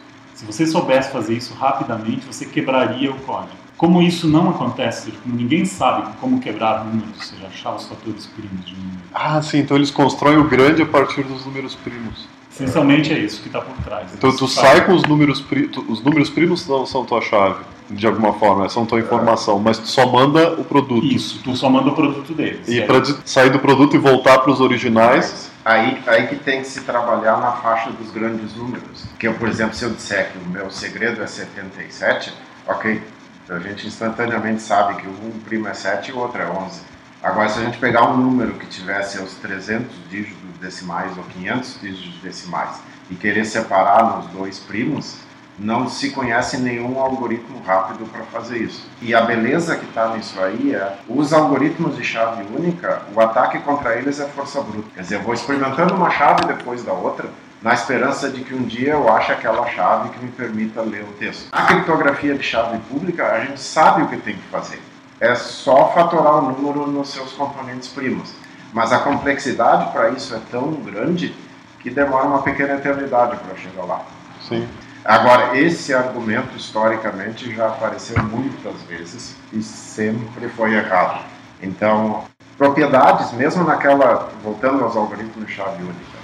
se 0.43 0.47
você 0.47 0.67
soubesse 0.67 1.13
fazer 1.13 1.35
isso 1.35 1.55
rapidamente, 1.55 2.27
você 2.27 2.45
quebraria 2.45 3.13
o 3.13 3.15
código. 3.21 3.53
Como 3.77 4.03
isso 4.03 4.27
não 4.27 4.51
acontece, 4.51 5.13
como 5.23 5.37
ninguém 5.37 5.65
sabe 5.65 6.11
como 6.21 6.41
quebrar 6.41 6.85
números, 6.85 7.15
ou 7.17 7.23
seja, 7.23 7.47
achar 7.47 7.75
os 7.75 7.87
fatores 7.87 8.27
primos 8.27 8.67
de 8.67 8.75
um 8.75 8.79
número. 8.79 8.99
Ah, 9.15 9.41
sim, 9.41 9.59
então 9.59 9.77
eles 9.77 9.91
constroem 9.91 10.39
o 10.39 10.49
grande 10.49 10.83
a 10.83 10.87
partir 10.87 11.23
dos 11.23 11.47
números 11.47 11.77
primos. 11.77 12.29
Essencialmente 12.51 13.13
é 13.13 13.19
isso 13.19 13.41
que 13.41 13.47
está 13.47 13.61
por 13.61 13.77
trás. 13.85 14.13
Então 14.15 14.37
tu 14.37 14.49
sai 14.49 14.85
com 14.85 14.95
os 14.95 15.03
números 15.05 15.41
primos, 15.41 15.79
os 15.89 16.03
números 16.03 16.29
primos 16.29 16.67
não 16.67 16.85
são 16.85 17.05
tua 17.05 17.21
chave, 17.21 17.65
de 17.89 18.07
alguma 18.07 18.33
forma, 18.33 18.69
são 18.69 18.85
tua 18.85 18.99
informação, 18.99 19.61
mas 19.61 19.79
tu 19.79 19.87
só 19.87 20.07
manda 20.07 20.61
o 20.61 20.65
produto. 20.65 21.07
Isso, 21.07 21.41
tu 21.43 21.57
só 21.57 21.71
manda 21.71 21.89
o 21.89 21.95
produto 21.95 22.35
deles. 22.35 22.67
E 22.69 22.83
para 22.83 23.03
sair 23.25 23.51
do 23.51 23.61
produto 23.61 23.95
e 23.95 23.99
voltar 23.99 24.39
para 24.41 24.51
os 24.51 24.61
originais. 24.61 25.52
Aí, 25.65 26.03
aí 26.07 26.27
que 26.27 26.37
tem 26.37 26.61
que 26.61 26.67
se 26.67 26.81
trabalhar 26.81 27.39
na 27.39 27.53
faixa 27.53 27.91
dos 27.91 28.11
grandes 28.11 28.55
números. 28.55 29.05
Que 29.19 29.29
eu, 29.29 29.35
por 29.35 29.49
exemplo, 29.49 29.75
se 29.75 29.85
eu 29.85 29.91
disser 29.91 30.33
que 30.33 30.39
o 30.39 30.47
meu 30.47 30.71
segredo 30.71 31.23
é 31.23 31.27
77, 31.27 32.33
ok, 32.67 33.03
a 33.49 33.59
gente 33.59 33.87
instantaneamente 33.87 34.63
sabe 34.63 35.01
que 35.01 35.07
um 35.07 35.41
primo 35.45 35.69
é 35.69 35.75
7 35.75 36.11
e 36.11 36.13
o 36.15 36.19
outro 36.19 36.43
é 36.43 36.49
11. 36.49 36.81
Agora, 37.23 37.49
se 37.49 37.61
a 37.61 37.65
gente 37.65 37.79
pegar 37.79 38.11
um 38.11 38.17
número 38.17 38.55
que 38.55 38.67
tivesse 38.67 39.21
os 39.21 39.35
300 39.35 39.95
dígitos 40.11 40.59
decimais 40.61 41.17
ou 41.17 41.23
500 41.25 41.81
dígitos 41.81 42.21
decimais 42.21 42.81
e 43.09 43.15
querer 43.15 43.45
separar 43.45 44.17
nos 44.17 44.27
dois 44.31 44.59
primos, 44.59 45.19
não 45.59 45.89
se 45.89 46.11
conhece 46.11 46.57
nenhum 46.59 46.99
algoritmo 47.01 47.63
rápido 47.65 48.07
para 48.11 48.23
fazer 48.25 48.59
isso. 48.59 48.89
E 49.01 49.15
a 49.15 49.23
beleza 49.23 49.77
que 49.77 49.85
está 49.85 50.09
nisso 50.09 50.41
aí 50.41 50.75
é, 50.75 50.99
os 51.09 51.33
algoritmos 51.33 51.97
de 51.97 52.05
chave 52.05 52.45
única, 52.57 53.03
o 53.15 53.21
ataque 53.21 53.59
contra 53.61 53.97
eles 53.97 54.19
é 54.21 54.27
força 54.27 54.61
bruta. 54.61 54.89
Quer 54.95 55.03
dizer, 55.03 55.15
eu 55.17 55.23
vou 55.23 55.35
experimentando 55.35 55.95
uma 55.95 56.11
chave 56.11 56.47
depois 56.47 56.83
da 56.83 56.93
outra, 56.93 57.29
na 57.63 57.75
esperança 57.75 58.29
de 58.29 58.43
que 58.43 58.55
um 58.55 58.63
dia 58.63 58.93
eu 58.93 59.13
ache 59.13 59.31
aquela 59.31 59.67
chave 59.69 60.09
que 60.11 60.25
me 60.25 60.31
permita 60.33 60.81
ler 60.83 61.05
o 61.05 61.13
texto. 61.13 61.49
A 61.53 61.63
criptografia 61.67 62.35
de 62.35 62.43
chave 62.43 62.79
pública, 62.91 63.27
a 63.31 63.45
gente 63.45 63.61
sabe 63.61 64.03
o 64.03 64.09
que 64.09 64.17
tem 64.17 64.35
que 64.35 64.49
fazer. 64.49 64.83
É 65.21 65.35
só 65.37 65.93
fatorar 65.95 66.39
o 66.39 66.51
número 66.51 66.89
nos 66.89 67.11
seus 67.11 67.33
componentes 67.33 67.89
primos. 67.89 68.35
Mas 68.73 68.93
a 68.93 68.99
complexidade 68.99 69.93
para 69.93 70.11
isso 70.11 70.35
é 70.35 70.41
tão 70.51 70.73
grande 70.73 71.35
que 71.81 71.91
demora 71.91 72.27
uma 72.27 72.43
pequena 72.43 72.75
eternidade 72.75 73.37
para 73.37 73.57
chegar 73.57 73.85
lá. 73.85 74.01
Sim. 74.49 74.67
Agora, 75.05 75.59
esse 75.59 75.93
argumento 75.93 76.57
historicamente 76.57 77.53
já 77.55 77.67
apareceu 77.67 78.23
muitas 78.23 78.81
vezes 78.83 79.35
e 79.53 79.61
sempre 79.61 80.49
foi 80.49 80.75
errado. 80.75 81.25
Então, 81.61 82.25
propriedades, 82.57 83.33
mesmo 83.33 83.65
naquela, 83.65 84.31
voltando 84.45 84.85
aos 84.85 84.97
algoritmos 84.97 85.47
de 85.47 85.53
chave 85.53 85.83
única, 85.83 86.23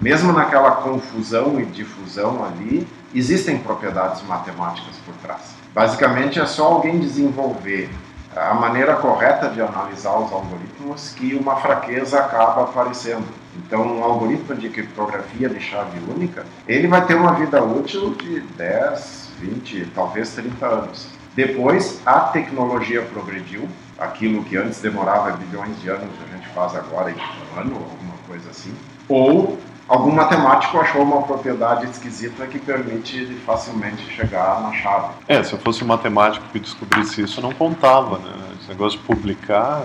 mesmo 0.00 0.32
naquela 0.32 0.70
confusão 0.76 1.60
e 1.60 1.64
difusão 1.66 2.44
ali, 2.44 2.86
existem 3.12 3.58
propriedades 3.58 4.22
matemáticas 4.22 4.96
por 5.04 5.14
trás. 5.16 5.54
Basicamente, 5.74 6.40
é 6.40 6.46
só 6.46 6.66
alguém 6.66 7.00
desenvolver 7.00 7.90
a 8.34 8.54
maneira 8.54 8.94
correta 8.96 9.48
de 9.48 9.60
analisar 9.60 10.16
os 10.16 10.32
algoritmos 10.32 11.10
que 11.10 11.34
uma 11.34 11.56
fraqueza 11.56 12.20
acaba 12.20 12.62
aparecendo. 12.62 13.26
Então, 13.56 13.98
um 13.98 14.04
algoritmo 14.04 14.54
de 14.54 14.68
criptografia 14.68 15.48
de 15.48 15.60
chave 15.60 15.98
única, 16.08 16.44
ele 16.66 16.86
vai 16.86 17.04
ter 17.04 17.14
uma 17.14 17.32
vida 17.32 17.62
útil 17.62 18.14
de 18.14 18.40
10, 18.40 19.30
20, 19.40 19.92
talvez 19.94 20.30
30 20.34 20.66
anos. 20.66 21.08
Depois, 21.34 22.00
a 22.04 22.20
tecnologia 22.20 23.02
progrediu, 23.02 23.68
aquilo 23.98 24.42
que 24.44 24.56
antes 24.56 24.80
demorava 24.80 25.32
bilhões 25.32 25.80
de 25.80 25.88
anos, 25.88 26.10
a 26.28 26.36
gente 26.36 26.48
faz 26.48 26.74
agora 26.74 27.10
em 27.10 27.14
um 27.14 27.60
ano, 27.60 27.74
alguma 27.76 28.14
coisa 28.26 28.50
assim. 28.50 28.74
Ou 29.08 29.58
algum 29.88 30.12
matemático 30.12 30.78
achou 30.78 31.02
uma 31.02 31.22
propriedade 31.22 31.86
esquisita 31.86 32.46
que 32.46 32.58
permite 32.58 33.26
facilmente 33.46 34.02
chegar 34.12 34.60
na 34.60 34.72
chave. 34.72 35.14
É, 35.26 35.42
se 35.42 35.52
eu 35.52 35.58
fosse 35.58 35.82
um 35.82 35.86
matemático 35.86 36.44
que 36.52 36.60
descobrisse 36.60 37.22
isso, 37.22 37.40
não 37.40 37.52
contava, 37.52 38.18
né? 38.18 38.32
Esse 38.60 38.68
negócio 38.68 38.98
de 38.98 39.04
publicar 39.04 39.84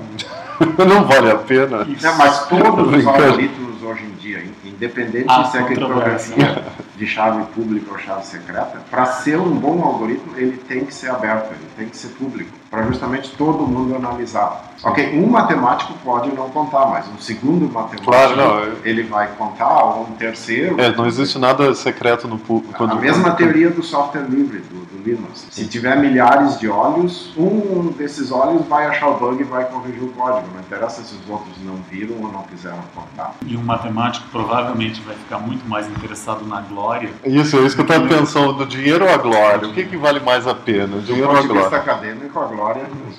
não 0.88 1.06
vale 1.06 1.32
a 1.32 1.36
pena. 1.36 1.86
Não, 1.86 2.18
mas 2.18 2.48
todos 2.48 2.94
os 2.94 3.08
algoritmos 3.08 3.84
hoje 3.84 4.04
em 4.04 4.12
dia, 4.16 4.44
independente 4.64 5.26
ah, 5.28 5.46
se 5.46 5.58
é 5.58 5.64
criptografia 5.64 6.64
de 6.96 7.08
chave 7.08 7.44
pública 7.54 7.92
ou 7.92 7.98
chave 7.98 8.26
secreta, 8.26 8.82
para 8.90 9.06
ser 9.06 9.40
um 9.40 9.52
bom 9.52 9.84
algoritmo, 9.84 10.34
ele 10.38 10.58
tem 10.58 10.86
que 10.86 10.94
ser 10.94 11.10
aberto, 11.10 11.52
ele 11.52 11.70
tem 11.78 11.90
que 11.90 11.98
ser 11.98 12.10
público, 12.10 12.52
para 12.76 12.84
justamente 12.84 13.32
todo 13.38 13.66
mundo 13.66 13.96
analisar. 13.96 14.76
Ok, 14.84 15.18
um 15.18 15.28
matemático 15.28 15.94
pode 16.04 16.30
não 16.36 16.50
contar, 16.50 16.86
mas 16.88 17.08
um 17.08 17.18
segundo 17.18 17.72
matemático 17.72 18.04
claro, 18.04 18.36
não, 18.36 18.74
ele 18.84 19.04
vai 19.04 19.30
contar, 19.30 19.84
ou 19.84 20.04
um 20.04 20.12
terceiro. 20.12 20.80
É, 20.80 20.94
não 20.94 21.08
existe 21.08 21.40
nada 21.40 21.74
secreto 21.74 22.28
no 22.28 22.38
público. 22.38 22.84
A 22.84 22.96
mesma 22.96 23.32
teoria 23.32 23.70
do 23.70 23.82
software 23.82 24.26
livre, 24.30 24.60
do, 24.60 24.86
do 24.86 25.04
Linux. 25.04 25.48
Se 25.50 25.66
tiver 25.66 25.98
milhares 25.98 26.60
de 26.60 26.68
olhos, 26.68 27.34
um 27.38 27.94
desses 27.98 28.32
olhos 28.32 28.68
vai 28.68 28.86
achar 28.86 29.08
o 29.08 29.18
bug 29.18 29.42
e 29.42 29.46
vai 29.46 29.66
corrigir 29.66 30.04
o 30.04 30.10
código. 30.10 30.48
Não 30.54 30.60
interessa 30.60 31.02
se 31.02 31.16
os 31.16 31.30
outros 31.30 31.56
não 31.64 31.76
viram 31.90 32.18
ou 32.22 32.32
não 32.32 32.44
quiseram 32.44 32.84
contar. 32.94 33.34
E 33.46 33.56
um 33.56 33.64
matemático 33.64 34.28
provavelmente 34.32 35.02
vai 35.02 35.16
ficar 35.16 35.40
muito 35.40 35.68
mais 35.68 35.88
interessado 35.88 36.46
na 36.46 36.62
glória. 36.62 37.10
Isso, 37.24 37.58
é 37.58 37.62
isso 37.62 37.76
que 37.76 37.82
eu 37.82 37.86
estava 37.86 38.08
pensando, 38.08 38.54
do 38.54 38.66
dinheiro 38.66 39.06
ou 39.06 39.12
a 39.12 39.18
glória? 39.18 39.68
O 39.68 39.74
que, 39.74 39.86
que 39.86 39.98
vale 39.98 40.20
mais 40.20 40.46
a 40.46 40.54
pena? 40.54 40.98
O 40.98 41.02
dinheiro 41.02 41.30
ou 41.30 41.38
a 41.38 41.42
glória? 41.42 41.78
Acadêmico, 41.78 42.40
a 42.40 42.46
glória. 42.46 42.65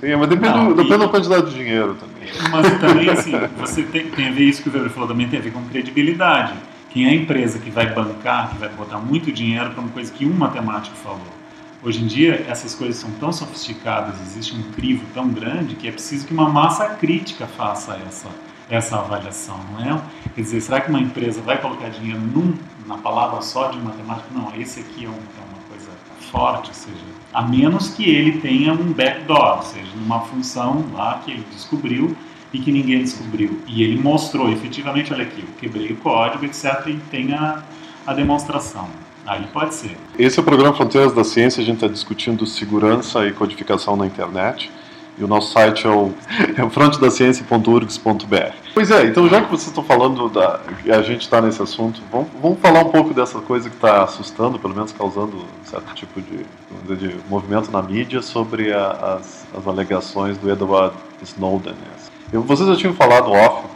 Sim, 0.01 0.17
mas 0.17 0.29
depende, 0.29 0.57
não, 0.57 0.69
depende 0.73 0.95
e... 0.95 0.99
da 0.99 1.09
quantidade 1.09 1.51
de 1.51 1.57
dinheiro 1.57 1.95
também. 1.95 2.29
Mas 2.51 2.81
também, 2.81 3.09
assim, 3.11 3.33
você 3.59 3.83
tem, 3.83 4.11
tem 4.11 4.29
a 4.29 4.33
ver 4.33 4.45
isso 4.45 4.63
que 4.63 4.69
o 4.69 4.73
Weber 4.73 4.91
falou, 4.91 5.09
também 5.09 5.29
tem 5.29 5.39
a 5.39 5.43
ver 5.43 5.53
com 5.53 5.63
credibilidade. 5.65 6.55
Quem 6.91 7.07
é 7.07 7.11
a 7.11 7.15
empresa 7.15 7.59
que 7.59 7.71
vai 7.71 7.93
bancar, 7.93 8.51
que 8.51 8.59
vai 8.59 8.69
botar 8.71 8.99
muito 8.99 9.31
dinheiro 9.31 9.71
para 9.71 9.81
uma 9.81 9.91
coisa 9.91 10.13
que 10.13 10.25
um 10.25 10.33
matemático 10.33 10.97
falou? 10.97 11.37
Hoje 11.83 12.03
em 12.03 12.07
dia, 12.07 12.45
essas 12.49 12.75
coisas 12.75 12.97
são 12.97 13.11
tão 13.13 13.31
sofisticadas, 13.31 14.21
existe 14.21 14.57
um 14.57 14.73
crivo 14.73 15.05
tão 15.13 15.29
grande 15.29 15.77
que 15.77 15.87
é 15.87 15.93
preciso 15.93 16.27
que 16.27 16.33
uma 16.33 16.49
massa 16.49 16.87
crítica 16.87 17.47
faça 17.47 18.01
essa, 18.07 18.29
essa 18.69 18.97
avaliação, 18.97 19.61
não 19.73 19.81
é? 19.81 20.01
Quer 20.35 20.41
dizer, 20.41 20.61
será 20.63 20.81
que 20.81 20.91
uma 20.91 21.01
empresa 21.01 21.41
vai 21.43 21.61
colocar 21.61 21.91
dinheiro 21.91 22.19
num, 22.19 22.55
na 22.87 22.97
palavra 22.99 23.41
só 23.43 23.71
de 23.71 23.79
matemática? 23.79 24.27
Não, 24.33 24.53
esse 24.57 24.81
aqui 24.81 25.05
é, 25.05 25.09
um, 25.09 25.13
é 25.13 25.45
uma 25.53 25.63
coisa 25.69 25.91
forte, 26.33 26.69
ou 26.69 26.75
seja, 26.75 27.05
a 27.33 27.43
menos 27.43 27.89
que 27.89 28.09
ele 28.09 28.41
tenha 28.41 28.73
um 28.73 28.93
backdoor, 28.93 29.59
ou 29.59 29.63
seja, 29.63 29.91
uma 29.95 30.21
função 30.21 30.85
lá 30.95 31.21
que 31.25 31.31
ele 31.31 31.45
descobriu 31.53 32.17
e 32.53 32.59
que 32.59 32.73
ninguém 32.73 33.03
descobriu. 33.03 33.61
E 33.67 33.83
ele 33.83 34.01
mostrou 34.01 34.51
efetivamente, 34.51 35.13
olha 35.13 35.25
aqui, 35.25 35.41
eu 35.41 35.49
quebrei 35.59 35.93
o 35.93 35.97
código, 35.97 36.45
etc., 36.45 36.87
e 36.87 36.95
tem 37.11 37.35
a, 37.35 37.63
a 38.07 38.15
demonstração. 38.15 38.89
Aí 39.27 39.45
pode 39.53 39.75
ser. 39.75 39.97
Esse 40.17 40.39
é 40.39 40.43
o 40.43 40.45
programa 40.45 40.75
Fronteiras 40.75 41.13
da 41.13 41.25
Ciência, 41.25 41.61
a 41.61 41.65
gente 41.65 41.77
está 41.77 41.89
discutindo 41.89 42.47
segurança 42.47 43.27
e 43.27 43.33
codificação 43.33 43.97
na 43.97 44.07
internet. 44.07 44.71
E 45.19 45.25
o 45.25 45.29
nosso 45.29 45.53
site 45.53 45.87
é 45.87 45.91
o, 45.91 46.13
é 46.57 46.63
o 46.63 46.69
frontedaciencia.urgs.br. 46.69 48.55
Pois 48.75 48.91
é, 48.91 49.07
então 49.07 49.29
já 49.29 49.41
que 49.41 49.51
vocês 49.51 49.69
estão 49.69 49.83
falando 49.83 50.29
da. 50.29 50.61
a 50.91 51.03
gente 51.03 51.23
está 51.23 51.41
nesse 51.41 51.63
assunto, 51.63 52.03
vamos, 52.13 52.29
vamos 52.41 52.59
falar 52.61 52.81
um 52.81 52.91
pouco 52.91 53.15
dessa 53.15 53.41
coisa 53.41 53.71
que 53.71 53.77
está 53.77 54.03
assustando, 54.05 54.59
pelo 54.59 54.75
menos 54.75 54.93
causando 54.93 55.45
certo 55.65 55.95
tipo 55.95 56.21
de, 56.21 56.97
de 56.97 57.17
movimento 57.29 57.71
na 57.71 57.81
mídia 57.81 58.21
sobre 58.21 58.73
a, 58.73 59.19
as, 59.19 59.47
as 59.57 59.67
alegações 59.67 60.37
do 60.37 60.51
Edward 60.51 60.95
Snowden. 61.23 61.75
Eu, 62.33 62.43
vocês 62.43 62.69
já 62.69 62.77
tinham 62.77 62.95
falado 62.95 63.31
off 63.31 63.69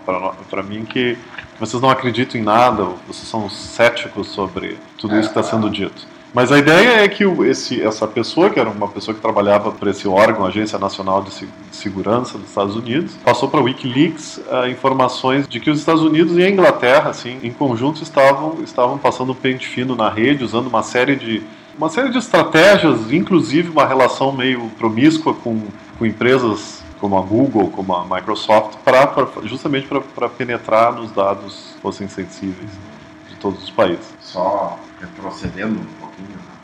para 0.50 0.62
mim 0.62 0.84
que 0.84 1.16
vocês 1.58 1.80
não 1.80 1.90
acreditam 1.90 2.40
em 2.40 2.44
nada, 2.44 2.84
vocês 3.06 3.28
são 3.28 3.48
céticos 3.48 4.28
sobre 4.28 4.76
tudo 4.98 5.18
isso 5.18 5.32
que 5.32 5.38
está 5.38 5.42
sendo 5.42 5.70
dito. 5.70 6.06
Mas 6.32 6.52
a 6.52 6.58
ideia 6.58 7.02
é 7.02 7.08
que 7.08 7.24
esse, 7.24 7.82
essa 7.82 8.06
pessoa, 8.06 8.50
que 8.50 8.60
era 8.60 8.70
uma 8.70 8.86
pessoa 8.86 9.14
que 9.14 9.20
trabalhava 9.20 9.72
para 9.72 9.90
esse 9.90 10.06
órgão, 10.06 10.46
Agência 10.46 10.78
Nacional 10.78 11.22
de 11.22 11.48
Segurança 11.72 12.38
dos 12.38 12.48
Estados 12.48 12.76
Unidos, 12.76 13.16
passou 13.24 13.48
para 13.48 13.60
o 13.60 13.64
WikiLeaks 13.64 14.38
uh, 14.38 14.68
informações 14.70 15.48
de 15.48 15.58
que 15.58 15.70
os 15.70 15.80
Estados 15.80 16.02
Unidos 16.02 16.36
e 16.36 16.42
a 16.42 16.48
Inglaterra, 16.48 17.10
assim, 17.10 17.38
em 17.42 17.50
conjunto, 17.50 18.02
estavam, 18.02 18.58
estavam 18.62 18.96
passando 18.96 19.32
o 19.32 19.34
pente 19.34 19.66
fino 19.66 19.96
na 19.96 20.08
rede, 20.08 20.44
usando 20.44 20.68
uma 20.68 20.82
série 20.82 21.16
de 21.16 21.42
uma 21.76 21.88
série 21.88 22.10
de 22.10 22.18
estratégias, 22.18 23.10
inclusive 23.10 23.70
uma 23.70 23.86
relação 23.86 24.32
meio 24.32 24.68
promíscua 24.76 25.32
com, 25.32 25.62
com 25.98 26.04
empresas 26.04 26.82
como 27.00 27.16
a 27.16 27.22
Google, 27.22 27.70
como 27.70 27.94
a 27.94 28.04
Microsoft, 28.04 28.76
pra, 28.84 29.06
pra 29.06 29.26
justamente 29.44 29.88
para 29.88 30.28
penetrar 30.28 30.92
nos 30.92 31.10
dados 31.10 31.72
que 31.74 31.80
fossem 31.80 32.06
sensíveis 32.06 32.70
de 33.30 33.36
todos 33.36 33.62
os 33.62 33.70
países. 33.70 34.12
Só 34.20 34.78
retrocedendo 35.00 35.80
um 35.80 36.00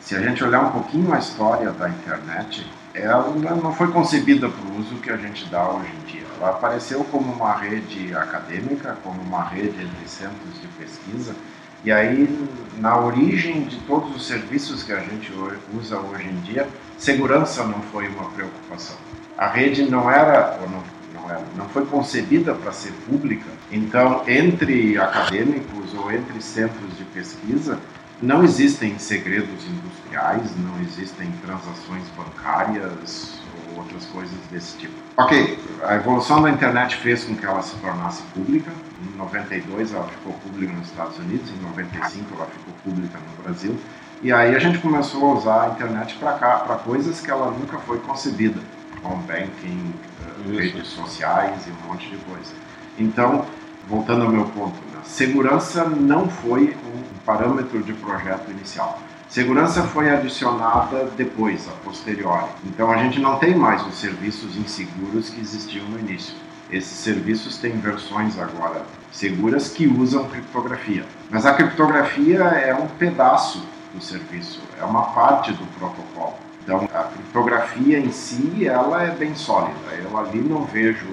se 0.07 0.15
a 0.15 0.21
gente 0.21 0.41
olhar 0.41 0.61
um 0.61 0.71
pouquinho 0.71 1.13
a 1.13 1.19
história 1.19 1.69
da 1.71 1.89
internet, 1.89 2.65
ela 2.93 3.29
não 3.61 3.73
foi 3.73 3.91
concebida 3.91 4.47
para 4.47 4.71
o 4.71 4.79
uso 4.79 4.95
que 5.01 5.09
a 5.09 5.17
gente 5.17 5.43
dá 5.49 5.67
hoje 5.69 5.91
em 5.91 6.05
dia. 6.09 6.25
Ela 6.39 6.51
apareceu 6.51 7.03
como 7.11 7.33
uma 7.33 7.53
rede 7.53 8.15
acadêmica, 8.15 8.97
como 9.03 9.21
uma 9.21 9.43
rede 9.43 9.75
entre 9.81 10.07
centros 10.07 10.61
de 10.61 10.67
pesquisa, 10.79 11.35
e 11.83 11.91
aí, 11.91 12.49
na 12.79 12.97
origem 12.97 13.65
de 13.65 13.75
todos 13.81 14.15
os 14.15 14.25
serviços 14.25 14.81
que 14.81 14.93
a 14.93 15.01
gente 15.01 15.29
usa 15.77 15.97
hoje 15.97 16.29
em 16.29 16.39
dia, 16.39 16.69
segurança 16.97 17.65
não 17.65 17.81
foi 17.81 18.07
uma 18.07 18.29
preocupação. 18.29 18.95
A 19.37 19.47
rede 19.47 19.91
não 19.91 20.09
era, 20.09 20.57
ou 20.61 20.69
não, 20.69 20.83
não, 21.13 21.29
era, 21.29 21.43
não 21.57 21.67
foi 21.67 21.85
concebida 21.85 22.55
para 22.55 22.71
ser 22.71 22.93
pública, 23.05 23.49
então, 23.69 24.23
entre 24.25 24.97
acadêmicos 24.97 25.93
ou 25.93 26.09
entre 26.09 26.41
centros 26.41 26.97
de 26.97 27.03
pesquisa, 27.03 27.77
não 28.21 28.43
existem 28.43 28.97
segredos 28.97 29.65
industriais, 29.67 30.51
não 30.57 30.81
existem 30.81 31.31
transações 31.43 32.03
bancárias 32.15 33.39
ou 33.71 33.79
outras 33.79 34.05
coisas 34.05 34.37
desse 34.51 34.77
tipo. 34.77 34.93
Ok, 35.17 35.59
a 35.83 35.95
evolução 35.95 36.41
da 36.41 36.49
internet 36.49 36.95
fez 36.97 37.23
com 37.23 37.35
que 37.35 37.45
ela 37.45 37.61
se 37.61 37.75
tornasse 37.77 38.23
pública. 38.33 38.71
Em 39.01 39.17
92 39.17 39.93
ela 39.93 40.07
ficou 40.07 40.33
pública 40.33 40.73
nos 40.73 40.87
Estados 40.87 41.17
Unidos, 41.19 41.49
em 41.49 41.61
95 41.61 42.35
ela 42.35 42.47
ficou 42.47 42.73
pública 42.83 43.19
no 43.19 43.43
Brasil. 43.43 43.77
E 44.21 44.31
aí 44.31 44.55
a 44.55 44.59
gente 44.59 44.79
começou 44.79 45.23
a 45.23 45.33
usar 45.35 45.63
a 45.63 45.69
internet 45.69 46.15
para 46.15 46.79
coisas 46.83 47.21
que 47.21 47.29
ela 47.29 47.51
nunca 47.51 47.77
foi 47.79 47.99
concebida, 47.99 48.59
como 49.03 49.17
banking, 49.23 49.93
uh, 50.23 50.57
redes 50.57 50.87
sociais 50.87 51.67
e 51.67 51.69
um 51.69 51.87
monte 51.87 52.09
de 52.09 52.17
coisa. 52.17 52.51
Então, 52.97 53.45
voltando 53.87 54.23
ao 54.23 54.29
meu 54.29 54.45
ponto, 54.45 54.75
né? 54.93 54.99
segurança 55.03 55.85
não 55.85 56.29
foi 56.29 56.75
um 56.85 57.25
parâmetro 57.25 57.81
de 57.81 57.93
projeto 57.93 58.51
inicial. 58.51 58.99
Segurança 59.29 59.83
foi 59.83 60.09
adicionada 60.09 61.09
depois, 61.17 61.67
a 61.67 61.71
posteriori. 61.83 62.47
Então 62.65 62.89
a 62.89 62.97
gente 62.97 63.19
não 63.19 63.37
tem 63.37 63.55
mais 63.55 63.85
os 63.85 63.95
serviços 63.95 64.55
inseguros 64.55 65.29
que 65.29 65.41
existiam 65.41 65.85
no 65.85 65.99
início. 65.99 66.33
Esses 66.71 66.97
serviços 66.97 67.57
têm 67.57 67.71
versões 67.71 68.37
agora 68.39 68.83
seguras 69.11 69.69
que 69.69 69.87
usam 69.87 70.27
criptografia. 70.29 71.05
Mas 71.29 71.45
a 71.45 71.53
criptografia 71.53 72.39
é 72.39 72.73
um 72.73 72.87
pedaço 72.87 73.65
do 73.93 74.01
serviço, 74.01 74.61
é 74.79 74.83
uma 74.83 75.03
parte 75.13 75.51
do 75.51 75.65
protocolo. 75.77 76.35
Então 76.63 76.87
a 76.93 77.03
criptografia 77.03 77.99
em 77.99 78.11
si 78.11 78.67
ela 78.67 79.03
é 79.03 79.11
bem 79.11 79.35
sólida. 79.35 79.77
Eu 80.03 80.17
ali 80.17 80.39
não 80.39 80.63
vejo 80.65 81.07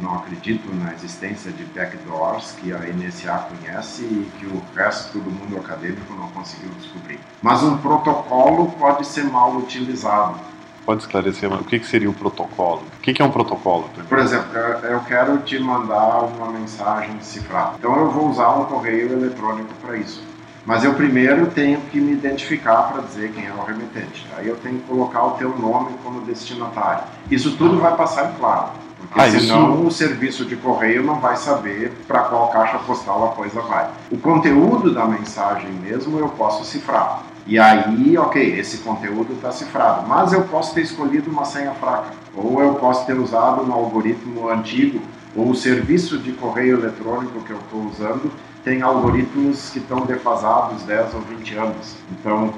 não 0.00 0.16
acredito 0.16 0.72
na 0.74 0.92
existência 0.92 1.50
de 1.52 1.64
backdoors 1.64 2.52
que 2.60 2.72
a 2.72 2.78
NSA 2.78 3.48
conhece 3.48 4.02
e 4.02 4.30
que 4.38 4.46
o 4.46 4.62
resto 4.74 5.18
do 5.18 5.30
mundo 5.30 5.56
acadêmico 5.58 6.12
não 6.14 6.28
conseguiu 6.28 6.70
descobrir. 6.78 7.18
Mas 7.42 7.62
um 7.62 7.78
protocolo 7.78 8.72
pode 8.72 9.06
ser 9.06 9.24
mal 9.24 9.56
utilizado. 9.56 10.38
Pode 10.84 11.02
esclarecer 11.02 11.52
o 11.52 11.64
que 11.64 11.82
seria 11.84 12.08
um 12.08 12.12
protocolo? 12.12 12.82
O 12.98 13.00
que 13.00 13.20
é 13.20 13.24
um 13.24 13.30
protocolo? 13.30 13.90
Por 14.08 14.18
exemplo, 14.18 14.56
eu 14.56 15.00
quero 15.00 15.38
te 15.38 15.58
mandar 15.58 16.20
uma 16.20 16.52
mensagem 16.52 17.20
cifrada. 17.20 17.74
Então 17.78 17.96
eu 17.96 18.10
vou 18.10 18.30
usar 18.30 18.50
um 18.50 18.66
correio 18.66 19.12
eletrônico 19.12 19.74
para 19.82 19.96
isso. 19.96 20.22
Mas 20.64 20.84
eu 20.84 20.94
primeiro 20.94 21.46
tenho 21.46 21.80
que 21.92 22.00
me 22.00 22.12
identificar 22.12 22.82
para 22.84 23.02
dizer 23.02 23.32
quem 23.32 23.46
é 23.46 23.52
o 23.52 23.64
remetente. 23.64 24.26
Aí 24.36 24.46
eu 24.46 24.56
tenho 24.56 24.78
que 24.78 24.84
colocar 24.84 25.24
o 25.24 25.30
teu 25.32 25.56
nome 25.56 25.90
como 26.04 26.20
destinatário. 26.20 27.04
Isso 27.30 27.56
tudo 27.56 27.80
vai 27.80 27.96
passar 27.96 28.30
em 28.30 28.34
claro. 28.34 28.70
Porque 29.06 29.20
ah, 29.20 29.30
senão 29.30 29.74
isso... 29.74 29.86
o 29.86 29.90
serviço 29.90 30.44
de 30.44 30.56
correio 30.56 31.02
não 31.02 31.20
vai 31.20 31.36
saber 31.36 31.92
para 32.06 32.20
qual 32.20 32.48
caixa 32.48 32.78
postal 32.78 33.24
a 33.24 33.34
coisa 33.34 33.60
vai. 33.60 33.88
O 34.10 34.18
conteúdo 34.18 34.92
da 34.92 35.06
mensagem 35.06 35.70
mesmo 35.72 36.18
eu 36.18 36.28
posso 36.30 36.64
cifrar. 36.64 37.22
E 37.46 37.60
aí, 37.60 38.18
ok, 38.18 38.58
esse 38.58 38.78
conteúdo 38.78 39.34
está 39.34 39.52
cifrado, 39.52 40.06
mas 40.08 40.32
eu 40.32 40.42
posso 40.42 40.74
ter 40.74 40.80
escolhido 40.80 41.30
uma 41.30 41.44
senha 41.44 41.70
fraca, 41.72 42.10
ou 42.34 42.60
eu 42.60 42.74
posso 42.74 43.06
ter 43.06 43.16
usado 43.16 43.62
um 43.62 43.72
algoritmo 43.72 44.48
antigo, 44.48 45.00
ou 45.36 45.50
o 45.50 45.54
serviço 45.54 46.18
de 46.18 46.32
correio 46.32 46.78
eletrônico 46.78 47.40
que 47.42 47.50
eu 47.50 47.58
estou 47.58 47.84
usando 47.84 48.32
tem 48.64 48.82
algoritmos 48.82 49.70
que 49.70 49.78
estão 49.78 50.00
defasados 50.00 50.82
10 50.82 51.14
ou 51.14 51.20
20 51.20 51.54
anos. 51.54 51.94
Então, 52.10 52.52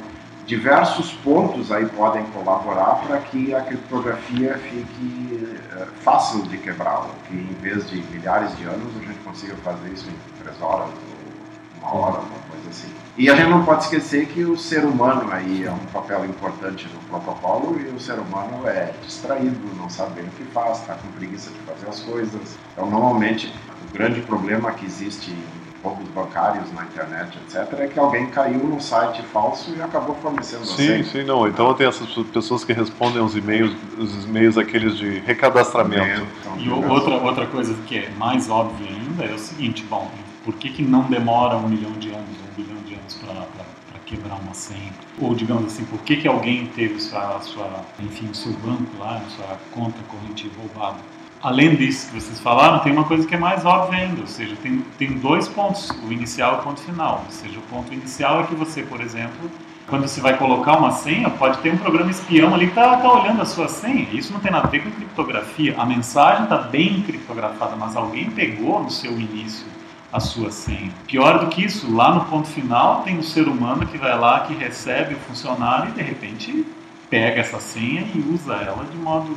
diversos 0.49 1.13
pontos 1.23 1.71
aí 1.71 1.85
podem 1.85 2.25
colaborar 2.29 3.03
para 3.07 3.19
que 3.19 3.55
a 3.55 3.61
criptografia 3.61 4.57
fique 4.57 5.47
uh, 5.77 5.87
fácil 6.01 6.43
de 6.45 6.57
quebrar, 6.57 7.07
que 7.29 7.35
em 7.35 7.55
vez 7.61 7.89
de 7.91 8.01
milhares 8.11 8.57
de 8.57 8.65
anos 8.65 8.97
a 8.97 9.05
gente 9.05 9.19
consiga 9.19 9.55
fazer 9.57 9.91
isso 9.93 10.09
em 10.09 10.43
três 10.43 10.61
horas 10.63 10.89
ou 10.89 11.83
uma 11.83 11.95
hora, 11.95 12.21
uma 12.21 12.39
coisa 12.51 12.71
assim. 12.71 12.89
E 13.19 13.29
a 13.29 13.37
gente 13.37 13.51
não 13.51 13.63
pode 13.63 13.85
esquecer 13.85 14.27
que 14.27 14.43
o 14.43 14.57
ser 14.57 14.87
humano 14.87 15.31
aí 15.31 15.65
é 15.65 15.71
um 15.71 15.87
papel 15.93 16.25
importante 16.25 16.89
no 16.95 17.01
protocolo 17.11 17.79
e 17.79 17.95
o 17.95 18.01
ser 18.01 18.19
humano 18.19 18.67
é 18.67 18.95
distraído, 19.05 19.77
não 19.77 19.91
sabe 19.91 20.23
o 20.23 20.25
que 20.31 20.45
faz, 20.45 20.79
está 20.81 20.95
com 20.95 21.09
preguiça 21.09 21.51
de 21.51 21.59
fazer 21.59 21.89
as 21.89 22.01
coisas. 22.01 22.57
Então, 22.73 22.89
normalmente, 22.89 23.53
o 23.87 23.93
grande 23.93 24.23
problema 24.23 24.73
que 24.73 24.87
existe 24.87 25.37
roubos 25.83 26.09
bancários 26.09 26.73
na 26.73 26.85
internet, 26.85 27.39
etc., 27.47 27.81
é 27.81 27.87
que 27.87 27.99
alguém 27.99 28.27
caiu 28.27 28.59
num 28.59 28.81
site 28.81 29.23
falso 29.23 29.75
e 29.77 29.81
acabou 29.81 30.17
fornecendo 30.17 30.67
Sim, 30.67 31.03
sim, 31.05 31.25
não. 31.25 31.47
Então 31.47 31.73
tem 31.75 31.87
essas 31.87 32.09
pessoas 32.33 32.65
que 32.65 32.73
respondem 32.73 33.21
aos 33.21 33.37
e-mails, 33.37 33.75
os 33.97 34.25
e-mails 34.25 34.59
aqueles 34.59 34.97
de 34.97 35.21
recadastramento. 35.21 36.27
E 36.59 36.69
outra, 36.69 37.17
outra 37.17 37.47
coisa 37.47 37.75
que 37.87 37.99
é 37.99 38.11
mais 38.11 38.51
óbvia 38.51 38.89
ainda 38.89 39.25
é 39.25 39.35
o 39.35 39.39
seguinte, 39.39 39.85
bom, 39.89 40.11
por 40.45 40.55
que, 40.55 40.71
que 40.71 40.83
não 40.83 41.03
demora 41.03 41.57
um 41.57 41.69
milhão 41.69 41.93
de 41.93 42.09
anos, 42.09 42.37
um 42.51 42.63
bilhão 42.63 42.83
de 42.85 42.95
anos 42.95 43.15
para 43.15 44.01
quebrar 44.07 44.37
uma 44.37 44.55
senha? 44.55 44.93
Ou, 45.21 45.35
digamos 45.35 45.67
assim, 45.67 45.85
por 45.85 46.01
que, 46.01 46.17
que 46.17 46.27
alguém 46.27 46.67
teve 46.67 46.99
sua, 47.01 47.41
sua, 47.41 47.85
enfim, 48.01 48.33
seu 48.33 48.53
banco 48.53 48.99
lá, 48.99 49.21
sua 49.29 49.59
conta 49.73 49.99
corrente 50.09 50.51
roubada? 50.57 50.99
Além 51.43 51.77
disso 51.77 52.09
que 52.09 52.21
vocês 52.21 52.41
falaram, 52.41 52.81
tem 52.81 52.93
uma 52.93 53.05
coisa 53.05 53.27
que 53.27 53.35
é 53.35 53.39
mais 53.39 53.65
óbvia 53.65 54.01
ainda, 54.01 54.21
ou 54.21 54.27
seja, 54.27 54.57
tem, 54.63 54.85
tem 54.99 55.13
dois 55.19 55.49
pontos, 55.49 55.91
o 56.07 56.13
inicial 56.13 56.57
e 56.57 56.59
o 56.61 56.63
ponto 56.63 56.81
final. 56.81 57.25
Ou 57.25 57.31
seja, 57.31 57.59
o 57.59 57.63
ponto 57.63 57.93
inicial 57.93 58.41
é 58.41 58.43
que 58.45 58.55
você, 58.55 58.83
por 58.83 59.01
exemplo, 59.01 59.51
quando 59.89 60.07
você 60.07 60.21
vai 60.21 60.37
colocar 60.37 60.77
uma 60.77 60.91
senha, 60.91 61.31
pode 61.31 61.59
ter 61.59 61.73
um 61.73 61.79
programa 61.79 62.11
espião 62.11 62.55
ali 62.55 62.67
que 62.67 62.73
está 62.73 62.97
tá 62.97 63.13
olhando 63.13 63.41
a 63.41 63.47
sua 63.47 63.69
senha. 63.69 64.07
Isso 64.13 64.33
não 64.33 64.41
tem 64.41 64.51
nada 64.51 64.67
a 64.67 64.71
ver 64.71 64.83
com 64.83 64.91
criptografia. 64.91 65.75
A 65.79 65.87
mensagem 65.87 66.45
está 66.45 66.59
bem 66.59 67.01
criptografada, 67.03 67.75
mas 67.75 67.97
alguém 67.97 68.31
pegou 68.31 68.83
no 68.83 68.91
seu 68.91 69.13
início 69.13 69.67
a 70.13 70.21
sua 70.21 70.51
senha. 70.51 70.91
Pior 71.07 71.39
do 71.39 71.47
que 71.47 71.65
isso, 71.65 71.95
lá 71.95 72.15
no 72.15 72.25
ponto 72.27 72.49
final 72.49 73.03
tem 73.03 73.19
um 73.19 73.23
ser 73.23 73.49
humano 73.49 73.87
que 73.87 73.99
vai 73.99 74.19
lá, 74.19 74.41
que 74.41 74.55
recebe 74.55 75.15
o 75.15 75.19
funcionário 75.19 75.91
e 75.91 75.93
de 75.93 76.03
repente 76.03 76.67
pega 77.11 77.41
essa 77.41 77.61
senha 77.61 78.07
e 78.15 78.19
usa 78.33 78.55
ela 78.55 78.85
de 78.85 78.97
modo 78.97 79.37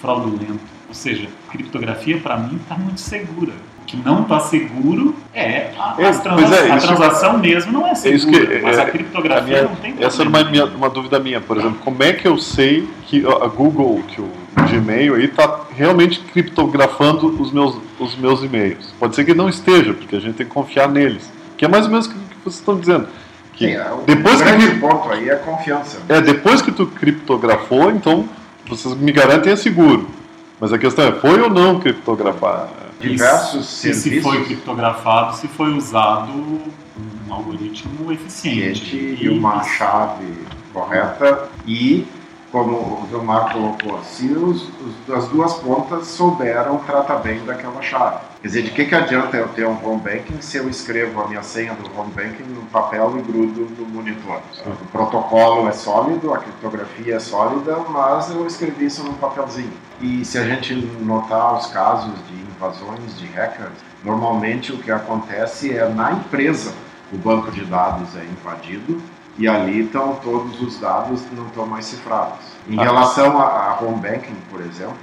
fraudulento. 0.00 0.60
Ou 0.92 0.94
seja, 0.94 1.26
criptografia 1.50 2.18
para 2.18 2.36
mim 2.36 2.60
está 2.62 2.76
muito 2.76 3.00
segura. 3.00 3.52
O 3.80 3.84
que 3.86 3.96
não 3.96 4.20
está 4.20 4.40
seguro 4.40 5.16
é 5.32 5.70
a, 5.78 5.94
é, 5.98 6.12
transa 6.12 6.54
é, 6.54 6.70
a 6.70 6.76
transação 6.76 7.38
mesmo 7.38 7.72
não 7.72 7.86
é 7.86 7.94
segura, 7.94 8.46
que, 8.46 8.60
mas 8.60 8.76
é, 8.76 8.82
a 8.82 8.90
criptografia 8.90 9.38
a 9.38 9.62
minha, 9.62 9.62
não 9.62 9.76
tem 9.76 9.94
Essa 9.98 10.22
é 10.22 10.28
uma, 10.28 10.44
minha, 10.44 10.66
uma 10.66 10.90
dúvida 10.90 11.18
minha, 11.18 11.40
por 11.40 11.56
exemplo, 11.56 11.78
como 11.82 12.02
é 12.02 12.12
que 12.12 12.28
eu 12.28 12.36
sei 12.36 12.86
que 13.06 13.24
a 13.26 13.48
Google, 13.48 14.02
que 14.06 14.20
o 14.20 14.28
Gmail 14.70 15.14
aí 15.14 15.24
está 15.24 15.62
realmente 15.74 16.20
criptografando 16.20 17.40
os 17.40 17.50
meus, 17.50 17.78
os 17.98 18.14
meus 18.14 18.42
e-mails? 18.42 18.94
Pode 19.00 19.16
ser 19.16 19.24
que 19.24 19.32
não 19.32 19.48
esteja, 19.48 19.94
porque 19.94 20.14
a 20.14 20.20
gente 20.20 20.34
tem 20.34 20.46
que 20.46 20.52
confiar 20.52 20.90
neles. 20.90 21.32
Que 21.56 21.64
é 21.64 21.68
mais 21.68 21.86
ou 21.86 21.90
menos 21.90 22.04
o 22.04 22.10
que 22.10 22.16
vocês 22.44 22.56
estão 22.56 22.78
dizendo. 22.78 23.08
Que 23.54 23.68
Sim, 23.68 23.72
é, 23.76 23.86
depois 24.04 24.42
o 24.42 24.44
grande 24.44 24.70
que, 24.72 24.78
ponto 24.78 25.10
aí 25.10 25.30
é 25.30 25.32
a 25.32 25.38
confiança. 25.38 26.00
É, 26.06 26.20
depois 26.20 26.60
que 26.60 26.70
tu 26.70 26.86
criptografou, 26.86 27.90
então 27.90 28.28
vocês 28.66 28.94
me 28.94 29.10
garantem 29.10 29.54
é 29.54 29.56
seguro. 29.56 30.21
Mas 30.62 30.72
a 30.72 30.78
questão 30.78 31.04
é, 31.04 31.10
foi 31.10 31.40
ou 31.40 31.50
não 31.50 31.80
criptografado? 31.80 32.70
Diversos 33.00 33.66
se, 33.66 33.92
se 33.94 34.20
foi 34.20 34.44
criptografado, 34.44 35.34
se 35.34 35.48
foi 35.48 35.72
usado 35.72 36.30
um 36.30 37.32
algoritmo 37.32 38.12
eficiente. 38.12 38.94
E, 38.94 39.24
e 39.24 39.28
uma 39.28 39.64
chave 39.64 40.46
correta 40.72 41.48
e 41.66 42.06
como 42.52 42.76
o 42.76 43.06
Vilmar 43.10 43.52
colocou, 43.52 44.00
se 44.04 44.26
os, 44.26 44.68
os, 44.78 45.12
as 45.12 45.26
duas 45.30 45.52
pontas 45.54 46.06
souberam 46.06 46.78
tratar 46.78 47.16
bem 47.16 47.44
daquela 47.44 47.82
chave. 47.82 48.20
Quer 48.42 48.48
dizer, 48.48 48.62
de 48.64 48.70
que, 48.72 48.84
que 48.86 48.94
adianta 48.96 49.36
eu 49.36 49.46
ter 49.50 49.64
um 49.64 49.86
home 49.86 50.00
banking 50.00 50.40
se 50.40 50.56
eu 50.56 50.68
escrevo 50.68 51.22
a 51.22 51.28
minha 51.28 51.44
senha 51.44 51.74
do 51.74 51.84
home 51.96 52.12
banking 52.12 52.42
no 52.42 52.62
papel 52.62 53.16
e 53.16 53.22
grudo 53.22 53.70
no 53.78 53.86
monitor? 53.86 54.40
O 54.66 54.86
protocolo 54.86 55.68
é 55.68 55.72
sólido, 55.72 56.34
a 56.34 56.38
criptografia 56.38 57.14
é 57.14 57.20
sólida, 57.20 57.76
mas 57.88 58.30
eu 58.30 58.44
escrevi 58.44 58.86
isso 58.86 59.04
num 59.04 59.14
papelzinho. 59.14 59.72
E 60.00 60.24
se 60.24 60.38
a 60.38 60.44
gente 60.44 60.74
notar 60.74 61.56
os 61.56 61.66
casos 61.68 62.14
de 62.26 62.34
invasões 62.34 63.16
de 63.16 63.26
hackers, 63.26 63.78
normalmente 64.02 64.72
o 64.72 64.78
que 64.78 64.90
acontece 64.90 65.76
é 65.76 65.88
na 65.88 66.10
empresa 66.10 66.74
o 67.12 67.18
banco 67.18 67.50
de 67.52 67.64
dados 67.64 68.16
é 68.16 68.24
invadido 68.24 69.00
e 69.38 69.46
ali 69.46 69.82
estão 69.82 70.16
todos 70.16 70.60
os 70.60 70.80
dados 70.80 71.22
que 71.22 71.34
não 71.36 71.46
estão 71.46 71.66
mais 71.66 71.84
cifrados. 71.84 72.40
Em 72.68 72.78
ah. 72.78 72.82
relação 72.82 73.38
a, 73.38 73.44
a, 73.44 73.80
home 73.80 74.00
banking, 74.00 74.36
por 74.50 74.60
exemplo, 74.60 74.98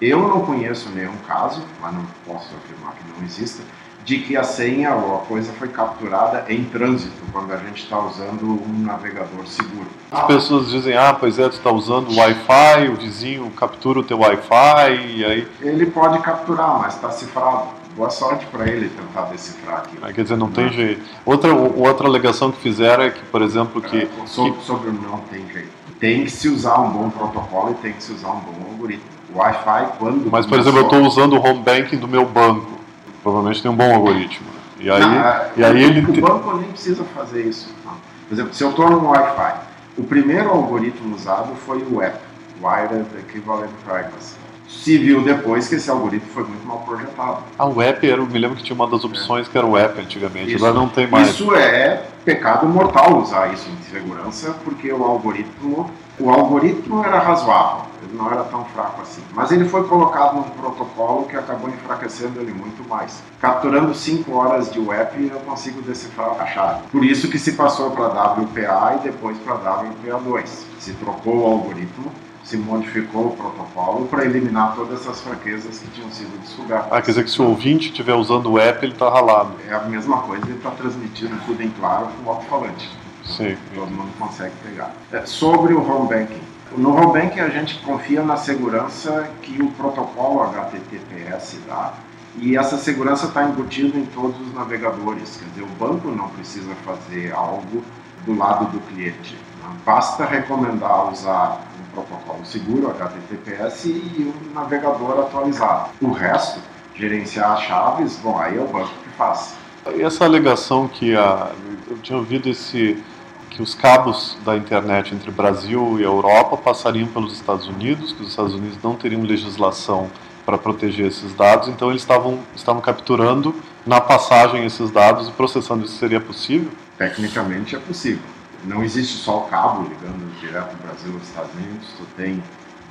eu 0.00 0.20
não 0.20 0.40
conheço 0.40 0.90
nenhum 0.90 1.16
caso, 1.26 1.62
mas 1.80 1.94
não 1.94 2.04
posso 2.26 2.50
afirmar 2.56 2.94
que 2.94 3.02
não 3.14 3.24
exista, 3.26 3.62
de 4.04 4.18
que 4.18 4.36
a 4.36 4.44
senha 4.44 4.94
ou 4.94 5.16
a 5.16 5.18
coisa 5.20 5.52
foi 5.54 5.66
capturada 5.66 6.44
em 6.48 6.62
trânsito, 6.64 7.16
quando 7.32 7.52
a 7.52 7.56
gente 7.56 7.82
está 7.82 7.98
usando 7.98 8.44
um 8.44 8.84
navegador 8.84 9.44
seguro. 9.46 9.88
As 10.12 10.24
pessoas 10.26 10.70
dizem, 10.70 10.96
ah, 10.96 11.12
pois 11.12 11.40
é, 11.40 11.48
tu 11.48 11.56
está 11.56 11.72
usando 11.72 12.10
o 12.10 12.16
Wi-Fi, 12.16 12.88
o 12.88 12.94
vizinho 12.94 13.50
captura 13.50 13.98
o 13.98 14.04
teu 14.04 14.20
Wi-Fi, 14.20 15.16
e 15.16 15.24
aí... 15.24 15.48
Ele 15.60 15.86
pode 15.86 16.20
capturar, 16.20 16.78
mas 16.78 16.94
está 16.94 17.10
cifrado 17.10 17.66
boa 17.96 18.10
sorte 18.10 18.46
para 18.46 18.68
ele 18.68 18.90
tentar 18.90 19.22
decifrar 19.22 19.78
aquilo. 19.78 20.04
Ah, 20.04 20.12
quer 20.12 20.22
dizer, 20.22 20.36
não, 20.36 20.46
não, 20.46 20.52
tem 20.52 20.70
jeito. 20.70 21.02
Outra, 21.24 21.52
outra 21.52 22.06
alegação 22.06 22.52
que 22.52 22.60
fizeram 22.60 23.04
é 23.04 23.10
que, 23.10 23.24
por 23.24 23.42
exemplo, 23.42 23.80
que... 23.80 24.02
É, 24.02 24.26
sobre, 24.26 24.52
que... 24.52 24.64
sobre 24.64 24.90
não 24.92 25.18
tem 25.30 25.48
jeito. 25.48 25.72
Tem 25.98 26.24
que 26.24 26.30
se 26.30 26.48
usar 26.48 26.78
um 26.80 26.90
bom 26.90 27.10
protocolo 27.10 27.72
e 27.72 27.74
tem 27.74 27.92
que 27.92 28.02
se 28.02 28.12
usar 28.12 28.28
um 28.28 28.40
bom 28.40 28.70
algoritmo. 28.70 29.04
O 29.34 29.38
Wi-Fi, 29.38 29.98
quando... 29.98 30.30
Mas, 30.30 30.46
por 30.46 30.58
exemplo, 30.58 30.80
eu 30.80 30.84
estou 30.84 31.02
usando 31.02 31.34
o 31.34 31.40
home 31.40 31.62
banking 31.62 31.96
do 31.96 32.06
meu 32.08 32.26
banco. 32.26 32.78
Provavelmente 33.22 33.62
tem 33.62 33.70
um 33.70 33.76
bom 33.76 33.94
algoritmo. 33.94 34.46
E 34.78 34.90
aí, 34.90 35.00
não, 35.00 35.12
é, 35.14 35.50
e 35.56 35.64
aí 35.64 35.74
o, 35.74 35.78
ele... 35.78 36.00
O 36.00 36.20
banco 36.20 36.56
nem 36.56 36.68
precisa 36.68 37.02
fazer 37.14 37.42
isso. 37.44 37.74
Não. 37.84 37.94
Por 38.28 38.34
exemplo, 38.34 38.54
se 38.54 38.62
eu 38.62 38.70
estou 38.70 38.90
no 38.90 39.08
Wi-Fi, 39.08 39.54
o 39.96 40.04
primeiro 40.04 40.50
algoritmo 40.50 41.14
usado 41.14 41.54
foi 41.66 41.82
o 41.82 42.02
app. 42.02 42.18
Wired 42.62 43.06
Equivalent 43.18 43.70
Privacy. 43.84 44.36
Se 44.68 44.98
viu 44.98 45.22
depois 45.22 45.68
que 45.68 45.76
esse 45.76 45.90
algoritmo 45.90 46.30
foi 46.32 46.44
muito 46.44 46.66
mal 46.66 46.78
projetado. 46.80 47.42
Ah, 47.58 47.66
o 47.66 47.80
app, 47.80 48.08
era, 48.08 48.20
eu 48.20 48.26
me 48.26 48.38
lembro 48.38 48.56
que 48.56 48.62
tinha 48.62 48.74
uma 48.74 48.86
das 48.86 49.04
opções 49.04 49.46
é. 49.46 49.50
que 49.50 49.58
era 49.58 49.66
o 49.66 49.76
app 49.76 50.00
antigamente, 50.00 50.54
isso, 50.54 50.64
agora 50.64 50.78
não 50.78 50.88
tem 50.88 51.06
mais. 51.06 51.28
Isso 51.28 51.54
é 51.54 52.02
pecado 52.24 52.66
mortal 52.66 53.18
usar 53.20 53.52
isso 53.52 53.68
em 53.70 53.90
segurança, 53.90 54.56
porque 54.64 54.92
o 54.92 55.04
algoritmo, 55.04 55.90
o 56.18 56.28
algoritmo 56.28 57.04
era 57.04 57.20
razoável, 57.20 57.86
ele 58.02 58.18
não 58.18 58.30
era 58.30 58.42
tão 58.44 58.64
fraco 58.64 59.02
assim, 59.02 59.22
mas 59.32 59.52
ele 59.52 59.68
foi 59.68 59.84
colocado 59.84 60.34
num 60.34 60.42
protocolo 60.42 61.26
que 61.26 61.36
acabou 61.36 61.70
enfraquecendo 61.70 62.40
ele 62.40 62.52
muito 62.52 62.86
mais. 62.88 63.22
Capturando 63.40 63.94
5 63.94 64.32
horas 64.32 64.72
de 64.72 64.80
web, 64.80 65.30
eu 65.32 65.38
consigo 65.40 65.80
decifrar 65.82 66.30
a 66.40 66.46
chave. 66.46 66.82
Por 66.90 67.04
isso 67.04 67.28
que 67.30 67.38
se 67.38 67.52
passou 67.52 67.92
para 67.92 68.08
WPA 68.08 68.98
e 68.98 69.04
depois 69.04 69.38
para 69.38 69.54
WPA2. 69.56 70.46
Se 70.80 70.92
trocou 70.94 71.38
o 71.38 71.46
algoritmo 71.46 72.10
se 72.46 72.56
modificou 72.56 73.26
o 73.26 73.36
protocolo 73.36 74.06
para 74.06 74.24
eliminar 74.24 74.76
todas 74.76 75.00
essas 75.00 75.20
fraquezas 75.20 75.80
que 75.80 75.88
tinham 75.88 76.08
sido 76.12 76.40
descobertas. 76.40 76.92
Ah, 76.92 77.02
quer 77.02 77.10
dizer 77.10 77.24
que 77.24 77.30
se 77.30 77.42
o 77.42 77.48
ouvinte 77.48 77.88
estiver 77.88 78.14
usando 78.14 78.52
o 78.52 78.58
app, 78.58 78.84
ele 78.84 78.92
está 78.92 79.10
ralado. 79.10 79.54
É 79.68 79.74
a 79.74 79.80
mesma 79.80 80.18
coisa, 80.18 80.46
ele 80.46 80.56
está 80.56 80.70
transmitindo 80.70 81.36
tudo 81.44 81.60
em 81.60 81.70
claro 81.70 82.06
com 82.06 82.30
o 82.30 82.32
alto-falante. 82.32 82.88
Sim. 83.24 83.56
Todo 83.74 83.90
mundo 83.90 84.12
consegue 84.16 84.54
pegar. 84.62 84.92
É, 85.12 85.26
sobre 85.26 85.74
o 85.74 85.82
home 85.82 86.08
banking. 86.08 86.40
No 86.76 86.94
home 86.96 87.20
banking 87.20 87.40
a 87.40 87.48
gente 87.48 87.80
confia 87.80 88.22
na 88.22 88.36
segurança 88.36 89.28
que 89.42 89.60
o 89.60 89.68
protocolo 89.72 90.42
HTTPS 90.42 91.58
dá 91.66 91.94
e 92.38 92.56
essa 92.56 92.76
segurança 92.76 93.26
está 93.26 93.42
embutida 93.42 93.98
em 93.98 94.06
todos 94.06 94.40
os 94.40 94.54
navegadores. 94.54 95.36
Quer 95.36 95.46
dizer, 95.46 95.62
o 95.62 95.78
banco 95.78 96.08
não 96.08 96.28
precisa 96.28 96.72
fazer 96.84 97.32
algo 97.32 97.82
do 98.24 98.36
lado 98.36 98.66
do 98.66 98.78
cliente. 98.86 99.36
Basta 99.84 100.24
recomendar 100.24 101.10
usar 101.12 101.60
protocolo 101.96 102.44
seguro, 102.44 102.90
HTTPS, 102.90 103.88
e 103.88 104.32
um 104.34 104.54
navegador 104.54 105.20
atualizado. 105.20 105.90
O 106.00 106.12
resto, 106.12 106.60
gerenciar 106.94 107.52
as 107.52 107.62
chaves, 107.62 108.16
bom, 108.22 108.38
aí 108.38 108.56
é 108.56 108.60
o 108.60 108.66
banco 108.66 108.90
que 109.02 109.10
faz. 109.16 109.54
E 109.94 110.02
essa 110.02 110.24
alegação 110.24 110.88
que 110.88 111.16
a, 111.16 111.50
eu 111.88 111.96
tinha 111.98 112.18
ouvido 112.18 112.48
esse 112.48 113.02
que 113.48 113.62
os 113.62 113.74
cabos 113.74 114.36
da 114.44 114.54
internet 114.54 115.14
entre 115.14 115.30
Brasil 115.30 115.98
e 115.98 116.02
Europa 116.02 116.58
passariam 116.58 117.08
pelos 117.08 117.32
Estados 117.32 117.66
Unidos, 117.66 118.12
que 118.12 118.22
os 118.22 118.28
Estados 118.28 118.54
Unidos 118.54 118.76
não 118.82 118.94
teriam 118.94 119.22
legislação 119.22 120.10
para 120.44 120.58
proteger 120.58 121.06
esses 121.06 121.32
dados, 121.32 121.68
então 121.68 121.88
eles 121.88 122.02
estavam, 122.02 122.40
estavam 122.54 122.82
capturando 122.82 123.54
na 123.86 124.00
passagem 124.00 124.66
esses 124.66 124.90
dados 124.90 125.28
e 125.28 125.32
processando 125.32 125.86
isso 125.86 125.96
seria 125.96 126.20
possível? 126.20 126.70
Tecnicamente 126.98 127.74
é 127.76 127.78
possível 127.78 128.35
não 128.64 128.82
existe 128.82 129.18
só 129.18 129.40
o 129.40 129.48
cabo 129.48 129.82
ligando 129.82 130.38
direto 130.40 130.76
do 130.76 130.82
Brasil 130.82 131.12
aos 131.14 131.22
Estados 131.22 131.54
Unidos, 131.54 131.86
tu 131.96 132.04
tem 132.16 132.42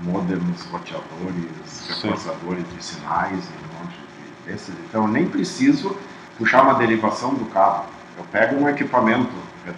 modems, 0.01 0.63
roteadores, 0.71 1.87
reforçadores 1.87 2.65
de 2.73 2.83
sinais 2.83 3.43
e 3.45 3.75
um 3.75 3.79
monte 3.79 3.95
de 3.95 4.51
desses. 4.51 4.75
Então, 4.87 5.07
nem 5.07 5.27
preciso 5.27 5.97
puxar 6.37 6.63
uma 6.63 6.75
derivação 6.75 7.33
do 7.33 7.45
cabo. 7.45 7.85
Eu 8.17 8.23
pego 8.25 8.55
um 8.55 8.69
equipamento 8.69 9.31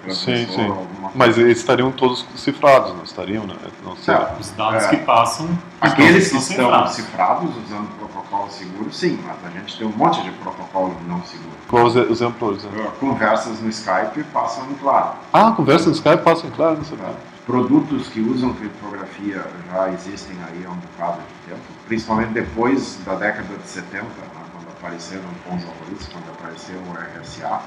sim, 0.09 0.47
sim. 0.47 0.73
Mas 1.15 1.37
eles 1.37 1.59
estariam 1.59 1.91
todos 1.91 2.25
cifrados, 2.35 2.93
não 2.95 3.03
estariam, 3.03 3.45
né? 3.45 3.55
Não 3.83 3.95
sei. 3.95 4.13
É, 4.13 4.35
os 4.39 4.51
dados 4.51 4.83
é, 4.83 4.89
que 4.89 4.97
passam. 4.97 5.47
Aqueles 5.79 6.29
que 6.29 6.37
estão 6.37 6.41
cifrados. 6.41 6.93
cifrados 6.93 7.49
usando 7.65 7.87
protocolo 7.97 8.49
seguro, 8.49 8.91
sim, 8.91 9.19
mas 9.25 9.37
a 9.45 9.57
gente 9.57 9.77
tem 9.77 9.87
um 9.87 9.91
monte 9.91 10.21
de 10.21 10.31
protocolo 10.31 10.95
não 11.07 11.23
seguro. 11.23 11.51
Qual 11.67 11.85
o 11.85 12.11
exemplo? 12.11 12.53
exemplo? 12.53 12.91
Conversas 12.99 13.61
no 13.61 13.69
Skype 13.69 14.23
passam 14.33 14.69
em 14.69 14.75
claro. 14.75 15.13
Ah, 15.31 15.51
conversas 15.51 15.87
no 15.87 15.93
Skype 15.93 16.23
passam 16.23 16.49
em 16.49 16.53
claro, 16.53 16.77
não 16.77 16.85
sei 16.85 16.97
é. 16.97 17.37
Produtos 17.45 18.09
que 18.09 18.19
usam 18.19 18.53
criptografia 18.53 19.45
já 19.71 19.89
existem 19.91 20.35
aí 20.49 20.65
há 20.65 20.69
um 20.69 20.75
bocado 20.75 21.19
de 21.21 21.51
tempo, 21.51 21.61
principalmente 21.87 22.31
depois 22.31 22.99
da 23.05 23.15
década 23.15 23.55
de 23.55 23.69
70, 23.69 24.03
né, 24.03 24.09
quando 24.51 24.67
apareceram 24.77 25.23
bons 25.49 25.63
algoritmos, 25.63 26.09
quando 26.09 26.29
apareceu 26.31 26.75
o 26.75 27.19
RSA 27.21 27.61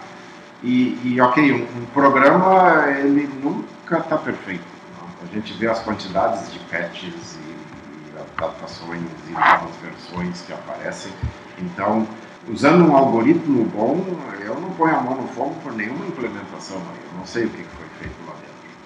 e, 0.63 0.99
e 1.05 1.21
ok, 1.21 1.53
um, 1.53 1.63
um, 1.81 1.87
programa 1.87 2.91
ele 2.91 3.29
nunca 3.43 3.99
está 3.99 4.19
perfeito. 4.19 4.65
Não? 4.99 5.09
A 5.29 5.35
gente 5.35 5.53
vê 5.55 5.69
as 5.69 5.83
quantidades 5.83 6.53
de 6.53 6.59
patches 6.61 7.37
e, 7.37 8.11
e 8.11 8.21
adaptações 8.37 9.03
e 9.29 9.33
novas 9.33 9.75
versões 9.83 10.43
que 10.43 10.53
aparecem. 10.53 11.13
Então, 11.59 12.07
usando 12.49 12.87
um 12.87 12.97
algoritmo 12.97 13.65
bom, 13.65 14.05
eu 14.41 14.61
não 14.61 14.71
ponho 14.71 14.97
a 14.97 15.01
mão 15.01 15.15
no 15.15 15.29
fogo 15.29 15.55
por 15.63 15.73
nenhuma 15.73 16.07
implementação. 16.07 16.77
Eu 16.77 17.19
não 17.19 17.27
sei 17.27 17.45
o 17.45 17.51
que 17.51 17.59
dentro. 17.59 17.80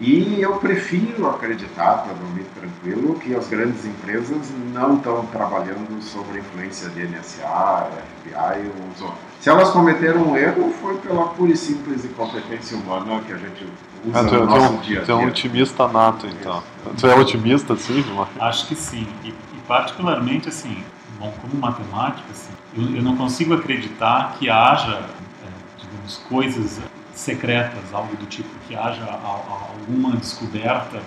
E 0.01 0.41
eu 0.41 0.57
prefiro 0.57 1.29
acreditar, 1.29 1.99
para 1.99 2.15
dormir 2.15 2.45
tranquilo, 2.59 3.15
que 3.15 3.35
as 3.35 3.47
grandes 3.47 3.85
empresas 3.85 4.53
não 4.73 4.97
estão 4.97 5.25
trabalhando 5.27 6.03
sobre 6.03 6.39
a 6.39 6.41
influência 6.41 6.89
de 6.89 7.07
NSA, 7.07 7.91
FBI 8.23 8.73
ou 8.81 8.91
os 8.93 9.01
outros. 9.01 9.19
Se 9.41 9.51
elas 9.51 9.71
cometeram 9.71 10.31
um 10.31 10.37
erro, 10.37 10.73
foi 10.81 10.97
pela 10.99 11.29
pura 11.29 11.53
e 11.53 11.57
simples 11.57 12.05
incompetência 12.05 12.77
humana 12.77 13.21
que 13.21 13.33
a 13.33 13.37
gente 13.37 13.67
usa 14.05 14.21
ah, 14.21 14.25
tu, 14.25 14.35
no 14.35 14.47
nosso 14.47 14.73
um, 14.73 14.79
dia 14.79 15.01
a 15.01 15.03
dia. 15.03 15.03
Tu 15.03 15.13
é 15.13 15.15
um 15.15 15.27
otimista 15.29 15.89
nato, 15.89 16.27
então. 16.27 16.63
Isso. 16.87 16.97
Tu 16.97 17.07
é 17.07 17.15
otimista, 17.15 17.77
sim, 17.77 18.03
Gilmar? 18.03 18.29
Acho 18.41 18.67
que 18.67 18.75
sim. 18.75 19.07
E, 19.23 19.29
e, 19.29 19.61
particularmente, 19.69 20.49
assim, 20.49 20.83
bom, 21.21 21.33
como 21.41 21.55
matemática, 21.61 22.27
assim, 22.33 22.53
eu, 22.77 22.97
eu 22.97 23.03
não 23.03 23.17
consigo 23.17 23.55
acreditar 23.55 24.35
que 24.39 24.51
haja, 24.51 24.93
é, 24.95 25.49
digamos, 25.79 26.17
coisas 26.29 26.81
secretas, 27.15 27.93
algo 27.93 28.17
do 28.17 28.27
tipo 28.27 28.49
que 28.67 28.75
haja 28.75 29.05
alguma 29.07 30.17
descoberta 30.17 31.01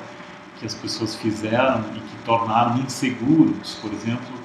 que 0.60 0.66
as 0.66 0.74
pessoas 0.74 1.16
fizeram 1.16 1.84
e 1.96 2.00
que 2.00 2.16
tornaram 2.26 2.80
inseguros, 2.80 3.76
por 3.82 3.94
exemplo, 3.94 4.36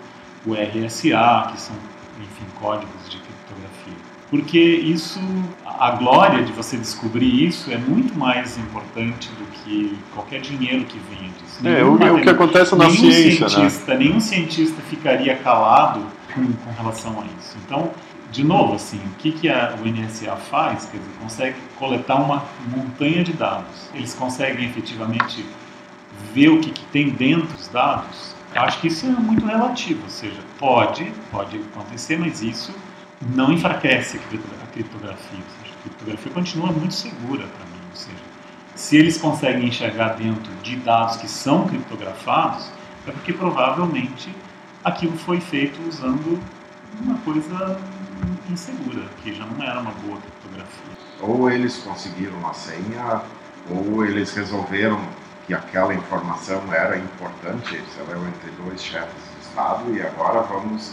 o 0.44 0.55
RSA, 0.55 1.51
que 1.53 1.61
são, 1.61 1.77
enfim, 2.20 2.44
códigos 2.61 3.09
de 3.09 3.18
criptografia. 3.18 4.12
Porque 4.29 4.59
isso, 4.59 5.20
a 5.66 5.90
glória 5.92 6.42
de 6.42 6.53
você 6.53 6.77
descobrir 6.77 7.46
isso 7.46 7.70
é 7.70 7.77
muito 7.77 8.18
mais 8.18 8.57
importante 8.59 9.31
do 9.38 9.44
que 9.53 9.96
qualquer 10.14 10.40
dinheiro 10.40 10.85
que 10.85 10.98
venha 10.98 11.31
disso. 11.31 11.66
É, 11.66 11.85
o, 11.85 11.94
o, 11.94 12.22
que 12.22 12.31
acontece 12.31 12.75
na 12.75 12.88
ciência, 12.88 13.44
né? 13.44 13.48
cientista, 13.48 13.92
né? 13.92 13.98
Nenhum 13.98 14.20
cientista 14.20 14.81
ficaria 14.88 15.37
calado 15.37 16.01
com, 16.35 16.44
com 16.44 16.83
relação 16.83 17.20
a 17.20 17.25
isso. 17.38 17.57
Então, 17.64 17.90
de 18.33 18.42
novo, 18.42 18.75
assim, 18.75 18.97
o 18.97 19.14
que, 19.18 19.31
que 19.31 19.49
a, 19.49 19.77
o 19.79 19.87
NSA 19.87 20.35
faz? 20.37 20.87
Quer 20.87 20.97
dizer, 20.97 21.12
consegue 21.21 21.57
coletar 21.79 22.16
uma 22.16 22.42
montanha 22.75 23.23
de 23.23 23.35
dados. 23.35 23.90
Eles 23.92 24.14
conseguem 24.14 24.64
efetivamente 24.71 25.45
ver 26.33 26.49
o 26.49 26.59
que, 26.59 26.71
que 26.71 26.85
tem 26.87 27.11
dentro 27.11 27.47
dos 27.55 27.68
dados. 27.68 28.35
Acho 28.55 28.81
que 28.81 28.88
isso 28.88 29.07
é 29.07 29.11
muito 29.11 29.45
relativo, 29.45 30.03
ou 30.03 30.11
seja, 30.11 30.40
pode, 30.59 31.05
pode 31.31 31.59
acontecer, 31.59 32.18
mas 32.18 32.42
isso 32.42 32.75
não 33.35 33.53
enfraquece 33.53 34.16
a 34.16 34.66
criptografia. 34.66 35.38
Ou 35.38 35.64
seja, 35.64 35.75
a 35.79 35.83
criptografia 35.83 36.33
continua 36.33 36.73
muito 36.73 36.95
segura 36.95 37.47
para 37.47 37.66
mim. 37.66 37.83
Ou 37.90 37.97
seja, 37.97 38.16
se 38.75 38.97
eles 38.97 39.18
conseguem 39.18 39.68
enxergar 39.68 40.14
dentro 40.14 40.53
de 40.62 40.77
dados 40.77 41.16
que 41.16 41.29
são 41.29 41.66
criptografados, 41.66 42.71
é 43.07 43.11
porque 43.11 43.33
provavelmente 43.33 44.35
aquilo 44.83 45.16
foi 45.18 45.38
feito 45.40 45.79
usando 45.87 46.40
uma 47.01 47.16
coisa 47.18 47.79
insegura, 48.48 49.02
que 49.22 49.35
já 49.35 49.44
não 49.44 49.62
era 49.62 49.80
uma 49.80 49.92
boa 49.92 50.18
criptografia. 50.18 50.92
Ou 51.20 51.50
eles 51.50 51.78
conseguiram 51.78 52.46
a 52.48 52.52
senha, 52.52 53.22
ou 53.70 54.04
eles 54.04 54.35
resolveram 54.35 55.00
que 55.46 55.54
aquela 55.54 55.94
informação 55.94 56.62
era 56.72 56.96
importante, 56.96 57.82
sei 57.94 58.04
lá, 58.08 58.28
entre 58.28 58.50
dois 58.64 58.82
chefes 58.82 59.08
de 59.08 59.46
Estado, 59.46 59.94
e 59.94 60.02
agora 60.02 60.40
vamos 60.42 60.92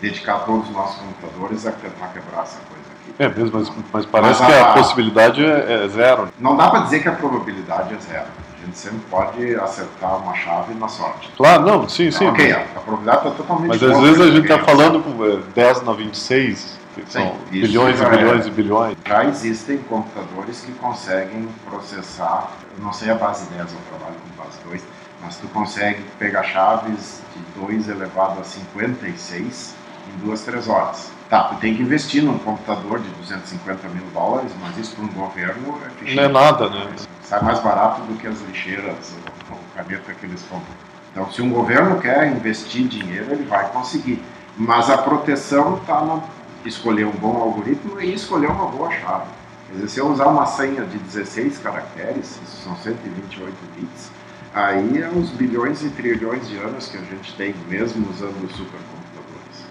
dedicar 0.00 0.40
todos 0.40 0.68
os 0.68 0.74
nossos 0.74 1.00
computadores 1.00 1.66
a 1.66 1.72
tentar 1.72 2.08
quebrar 2.08 2.42
essa 2.42 2.60
coisa 2.68 2.84
aqui. 3.00 3.14
É 3.18 3.28
mesmo, 3.28 3.58
mas, 3.58 3.72
mas 3.92 4.06
parece 4.06 4.42
mas 4.42 4.52
a, 4.52 4.54
que 4.54 4.60
a 4.60 4.72
possibilidade 4.72 5.44
é, 5.44 5.84
é 5.84 5.88
zero. 5.88 6.28
Não 6.38 6.56
dá 6.56 6.70
para 6.70 6.80
dizer 6.80 7.00
que 7.00 7.08
a 7.08 7.12
probabilidade 7.12 7.94
é 7.94 7.98
zero 7.98 8.26
gente 8.66 8.78
sempre 8.78 9.00
pode 9.10 9.54
acertar 9.56 10.18
uma 10.18 10.34
chave 10.34 10.74
na 10.74 10.88
sorte. 10.88 11.30
Claro, 11.36 11.62
não, 11.64 11.88
sim, 11.88 12.10
sim. 12.10 12.26
Ok, 12.26 12.52
a 12.52 12.80
probabilidade 12.80 13.18
está 13.18 13.30
totalmente 13.30 13.68
Mas 13.68 13.82
às 13.82 14.00
vezes 14.00 14.20
a 14.20 14.30
gente 14.30 14.42
está 14.42 14.58
falando 14.58 15.02
com 15.02 15.52
10 15.54 15.82
na 15.82 15.92
26, 15.92 16.78
que 16.94 17.12
são 17.12 17.22
sim, 17.22 17.32
bilhões 17.50 18.00
e 18.00 18.04
bilhões 18.04 18.44
é. 18.44 18.48
e 18.48 18.50
bilhões. 18.50 18.96
Já 19.06 19.24
existem 19.24 19.78
computadores 19.78 20.60
que 20.60 20.72
conseguem 20.72 21.48
processar, 21.68 22.50
eu 22.76 22.84
não 22.84 22.92
sei 22.92 23.10
a 23.10 23.14
base 23.14 23.46
10, 23.50 23.60
eu 23.60 23.78
trabalho 23.88 24.16
com 24.16 24.42
base 24.42 24.58
2, 24.68 24.82
mas 25.22 25.36
tu 25.36 25.46
consegue 25.48 26.02
pegar 26.18 26.42
chaves 26.42 27.20
de 27.34 27.60
2 27.60 27.88
elevado 27.88 28.40
a 28.40 28.44
56 28.44 29.74
em 30.08 30.26
2, 30.26 30.40
3 30.42 30.68
horas. 30.68 31.10
Tá, 31.28 31.42
tu 31.44 31.56
tem 31.56 31.74
que 31.74 31.82
investir 31.82 32.22
num 32.22 32.38
computador 32.38 33.00
de 33.00 33.08
250 33.08 33.88
mil 33.88 34.04
dólares, 34.14 34.52
mas 34.60 34.78
isso 34.78 34.94
para 34.94 35.04
um 35.04 35.08
governo 35.08 35.76
é 36.06 36.14
Não 36.14 36.22
é 36.22 36.28
nada, 36.28 36.70
né? 36.70 36.86
Sai 37.26 37.42
mais 37.42 37.58
barato 37.58 38.02
do 38.02 38.16
que 38.18 38.26
as 38.26 38.40
lixeiras, 38.42 39.14
ou 39.50 39.58
caneta 39.74 40.14
que 40.14 40.26
eles 40.26 40.42
compram. 40.42 40.74
Então, 41.10 41.30
se 41.32 41.42
um 41.42 41.50
governo 41.50 41.98
quer 42.00 42.30
investir 42.30 42.86
dinheiro, 42.86 43.32
ele 43.32 43.44
vai 43.44 43.68
conseguir. 43.70 44.22
Mas 44.56 44.88
a 44.88 44.98
proteção 44.98 45.76
está 45.78 46.04
na 46.04 46.22
escolher 46.64 47.06
um 47.06 47.12
bom 47.12 47.36
algoritmo 47.36 48.00
e 48.00 48.14
escolher 48.14 48.48
uma 48.48 48.66
boa 48.66 48.90
chave. 48.90 49.26
Quer 49.66 49.74
dizer, 49.74 49.88
se 49.88 49.98
eu 49.98 50.08
usar 50.08 50.26
uma 50.26 50.46
senha 50.46 50.84
de 50.84 50.98
16 50.98 51.58
caracteres, 51.58 52.40
isso 52.44 52.62
são 52.62 52.76
128 52.76 53.54
bits, 53.76 54.10
aí 54.54 55.02
é 55.02 55.08
os 55.08 55.30
bilhões 55.30 55.82
e 55.82 55.90
trilhões 55.90 56.48
de 56.48 56.56
anos 56.58 56.88
que 56.88 56.96
a 56.96 57.00
gente 57.00 57.34
tem, 57.34 57.54
mesmo 57.68 58.08
usando 58.08 58.48
supercomputadores. 58.52 59.66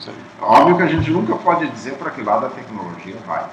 Sim. 0.00 0.12
Óbvio 0.40 0.76
que 0.76 0.82
a 0.82 0.86
gente 0.86 1.10
nunca 1.10 1.36
pode 1.36 1.68
dizer 1.68 1.94
para 1.94 2.10
que 2.10 2.22
lado 2.22 2.46
a 2.46 2.50
tecnologia 2.50 3.16
vai. 3.26 3.46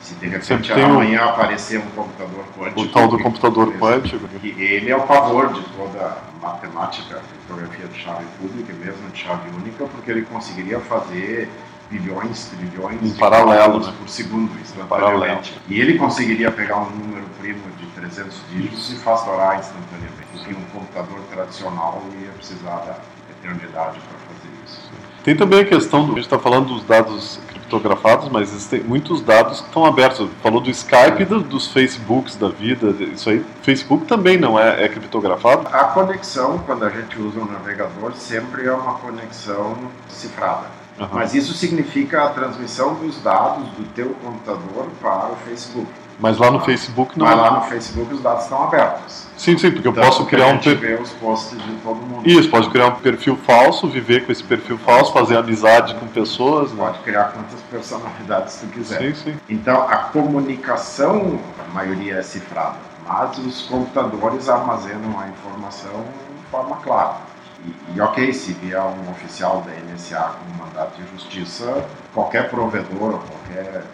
Se 0.00 0.14
de 0.14 0.26
repente 0.26 0.46
Sempre 0.46 0.74
tem 0.74 0.84
um- 0.84 0.90
amanhã 0.92 1.24
aparecer 1.24 1.78
um 1.78 1.90
computador 1.90 2.44
quântico. 2.58 2.80
O 2.80 2.88
tal 2.88 3.08
do 3.08 3.16
que- 3.16 3.22
computador 3.22 3.72
quântico. 3.74 4.26
que 4.40 4.48
ele 4.62 4.90
é 4.90 4.96
o 4.96 5.02
pavor 5.02 5.52
de 5.52 5.62
toda 5.62 5.98
a 6.06 6.46
matemática, 6.46 7.16
a 7.16 7.20
criptografia 7.20 7.86
de 7.86 7.98
chave 7.98 8.24
pública, 8.40 8.72
mesmo 8.72 9.08
de 9.10 9.18
chave 9.18 9.50
única, 9.56 9.84
porque 9.86 10.10
ele 10.10 10.22
conseguiria 10.22 10.80
fazer 10.80 11.48
bilhões, 11.90 12.46
trilhões 12.46 13.02
Em 13.02 13.18
paralelo, 13.18 13.80
né? 13.84 13.92
por 13.98 14.08
segundo, 14.08 14.50
instantaneamente. 14.60 15.60
E 15.68 15.80
ele 15.80 15.98
conseguiria 15.98 16.50
pegar 16.50 16.78
um 16.78 16.90
número 16.90 17.26
primo 17.40 17.62
de 17.78 17.86
300 17.86 18.40
dígitos 18.50 18.92
e 18.92 18.96
fatorar 18.96 19.58
instantaneamente, 19.58 20.16
o 20.36 20.38
que 20.44 20.54
um 20.54 20.64
computador 20.72 21.18
tradicional 21.32 22.00
ia 22.22 22.30
precisar 22.30 22.76
da 22.86 22.96
eternidade 23.30 23.98
para 24.00 24.18
fazer 24.28 24.50
isso. 24.64 24.90
Tem 25.24 25.36
também 25.36 25.60
a 25.60 25.64
questão, 25.64 26.04
do, 26.06 26.12
a 26.12 26.14
gente 26.14 26.24
está 26.24 26.38
falando 26.38 26.68
dos 26.68 26.84
dados 26.84 27.40
criptografados, 27.70 28.28
mas 28.28 28.50
existem 28.52 28.82
muitos 28.82 29.20
dados 29.22 29.60
que 29.60 29.66
estão 29.68 29.84
abertos. 29.84 30.28
Falou 30.42 30.60
do 30.60 30.70
Skype 30.70 31.24
do- 31.24 31.40
dos 31.40 31.68
Facebooks 31.68 32.34
da 32.36 32.48
vida, 32.48 32.90
isso 33.12 33.30
aí. 33.30 33.44
Facebook 33.62 34.06
também 34.06 34.36
não 34.36 34.58
é, 34.58 34.84
é 34.84 34.88
criptografado? 34.88 35.68
A 35.72 35.84
conexão, 35.84 36.58
quando 36.66 36.84
a 36.84 36.90
gente 36.90 37.18
usa 37.20 37.38
um 37.38 37.44
navegador, 37.44 38.12
sempre 38.14 38.66
é 38.66 38.72
uma 38.72 38.94
conexão 38.94 39.76
cifrada. 40.08 40.66
Aham. 40.98 41.08
Mas 41.12 41.32
isso 41.34 41.54
significa 41.54 42.24
a 42.24 42.30
transmissão 42.30 42.94
dos 42.94 43.22
dados 43.22 43.64
do 43.70 43.84
teu 43.94 44.10
computador 44.22 44.88
para 45.00 45.30
o 45.32 45.36
Facebook. 45.46 45.86
Mas 46.20 46.36
lá 46.36 46.50
no 46.50 46.60
Facebook 46.60 47.18
não. 47.18 47.26
Mas 47.26 47.36
lá 47.36 47.50
no 47.52 47.62
Facebook 47.62 48.14
os 48.14 48.20
dados 48.20 48.44
estão 48.44 48.62
abertos. 48.62 49.26
Sim, 49.36 49.56
sim, 49.56 49.70
porque 49.70 49.88
eu 49.88 49.94
posso 49.94 50.26
criar 50.26 50.44
a 50.44 50.48
um 50.48 50.58
perfil. 50.58 51.00
os 51.00 51.10
posts 51.12 51.58
de 51.58 51.72
todo 51.76 51.96
mundo. 51.96 52.28
Isso, 52.28 52.50
pode 52.50 52.68
criar 52.68 52.88
um 52.88 52.96
perfil 52.96 53.36
falso, 53.38 53.88
viver 53.88 54.26
com 54.26 54.32
esse 54.32 54.44
perfil 54.44 54.76
falso, 54.76 55.14
fazer 55.14 55.38
amizade 55.38 55.94
com 55.94 56.06
pessoas. 56.06 56.70
Né? 56.72 56.84
Pode 56.84 56.98
criar 56.98 57.32
quantas 57.32 57.58
personalidades 57.70 58.60
tu 58.60 58.66
quiser. 58.66 58.98
Sim, 58.98 59.14
sim. 59.14 59.36
Então, 59.48 59.88
a 59.88 59.96
comunicação, 59.96 61.40
a 61.58 61.72
maioria 61.72 62.16
é 62.16 62.22
cifrada, 62.22 62.76
mas 63.08 63.38
os 63.38 63.62
computadores 63.62 64.46
armazenam 64.50 65.18
a 65.18 65.28
informação 65.28 66.04
de 66.38 66.50
forma 66.50 66.76
clara. 66.76 67.16
E, 67.64 67.96
e, 67.96 68.00
ok, 68.02 68.32
se 68.34 68.52
vier 68.52 68.82
um 68.82 69.10
oficial 69.10 69.64
da 69.66 69.72
NSA 69.72 70.34
com 70.38 70.52
um 70.52 70.66
mandato 70.66 71.00
de 71.00 71.10
justiça, 71.12 71.82
qualquer 72.12 72.50
provedor 72.50 73.14
ou 73.14 73.20
qualquer 73.20 73.84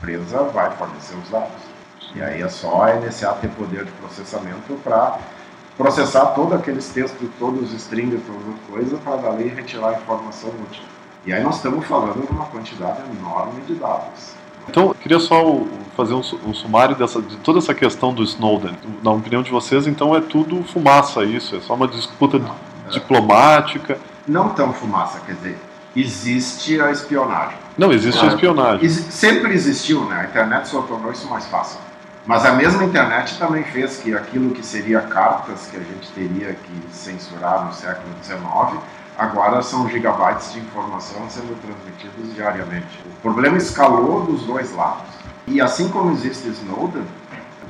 empresa 0.00 0.42
vai 0.44 0.70
fornecer 0.72 1.14
os 1.22 1.28
dados. 1.28 1.62
E 2.14 2.22
aí 2.22 2.42
é 2.42 2.48
só 2.48 2.84
a 2.84 2.94
NSA 2.96 3.32
ter 3.34 3.48
poder 3.50 3.84
de 3.84 3.92
processamento 3.92 4.74
para 4.82 5.18
processar 5.76 6.26
todos 6.26 6.54
aqueles 6.54 6.88
textos, 6.88 7.28
todos 7.38 7.62
os 7.62 7.74
strings, 7.74 8.20
todas 8.26 8.54
as 8.54 8.60
coisas, 8.68 8.98
para 9.00 9.16
dali 9.16 9.48
retirar 9.48 9.90
a 9.90 9.92
informação 9.94 10.50
útil. 10.68 10.82
E 11.24 11.32
aí 11.32 11.42
nós 11.42 11.56
estamos 11.56 11.86
falando 11.86 12.26
de 12.26 12.32
uma 12.32 12.46
quantidade 12.46 13.02
enorme 13.18 13.60
de 13.62 13.74
dados. 13.74 14.34
Então, 14.68 14.88
eu 14.88 14.94
queria 14.94 15.18
só 15.18 15.42
fazer 15.96 16.14
um, 16.14 16.22
um 16.46 16.54
sumário 16.54 16.94
dessa, 16.94 17.20
de 17.20 17.36
toda 17.38 17.58
essa 17.58 17.74
questão 17.74 18.12
do 18.12 18.22
Snowden. 18.22 18.76
Na 19.02 19.10
opinião 19.10 19.42
de 19.42 19.50
vocês, 19.50 19.86
então 19.86 20.14
é 20.14 20.20
tudo 20.20 20.62
fumaça 20.64 21.24
isso? 21.24 21.56
É 21.56 21.60
só 21.60 21.74
uma 21.74 21.88
disputa 21.88 22.40
diplomática? 22.90 23.98
Não 24.28 24.50
tão 24.50 24.72
fumaça, 24.72 25.20
quer 25.20 25.34
dizer, 25.34 25.58
existe 25.94 26.80
a 26.80 26.90
espionagem. 26.90 27.56
Não, 27.76 27.92
existe 27.92 28.18
a 28.18 28.20
Claro. 28.22 28.34
espionagem. 28.34 28.88
Sempre 28.88 29.54
existiu, 29.54 30.04
né? 30.04 30.20
A 30.20 30.24
internet 30.24 30.68
só 30.68 30.82
tornou 30.82 31.10
isso 31.12 31.28
mais 31.28 31.46
fácil. 31.46 31.78
Mas 32.26 32.44
a 32.44 32.52
mesma 32.52 32.84
internet 32.84 33.38
também 33.38 33.64
fez 33.64 33.96
que 33.98 34.14
aquilo 34.14 34.50
que 34.50 34.64
seria 34.64 35.00
cartas 35.00 35.68
que 35.70 35.76
a 35.76 35.80
gente 35.80 36.08
teria 36.14 36.54
que 36.54 36.94
censurar 36.94 37.64
no 37.64 37.72
século 37.72 38.08
XIX, 38.22 38.78
agora 39.18 39.62
são 39.62 39.88
gigabytes 39.88 40.52
de 40.52 40.60
informação 40.60 41.28
sendo 41.28 41.58
transmitidos 41.62 42.34
diariamente. 42.34 43.02
O 43.06 43.20
problema 43.22 43.56
escalou 43.56 44.22
dos 44.26 44.42
dois 44.42 44.72
lados. 44.74 45.08
E 45.46 45.60
assim 45.60 45.88
como 45.88 46.12
existe 46.12 46.48
Snowden, 46.48 47.04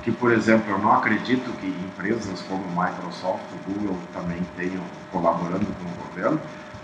que, 0.02 0.10
por 0.10 0.32
exemplo, 0.32 0.64
eu 0.72 0.78
não 0.78 0.92
acredito 0.94 1.50
que 1.60 1.66
empresas 1.66 2.42
como 2.48 2.64
Microsoft, 2.68 3.40
Google 3.66 3.96
também 4.14 4.38
tenham 4.56 4.82
colaborando 5.12 5.66
com 5.66 5.84
o 5.84 6.06
governo, 6.08 6.40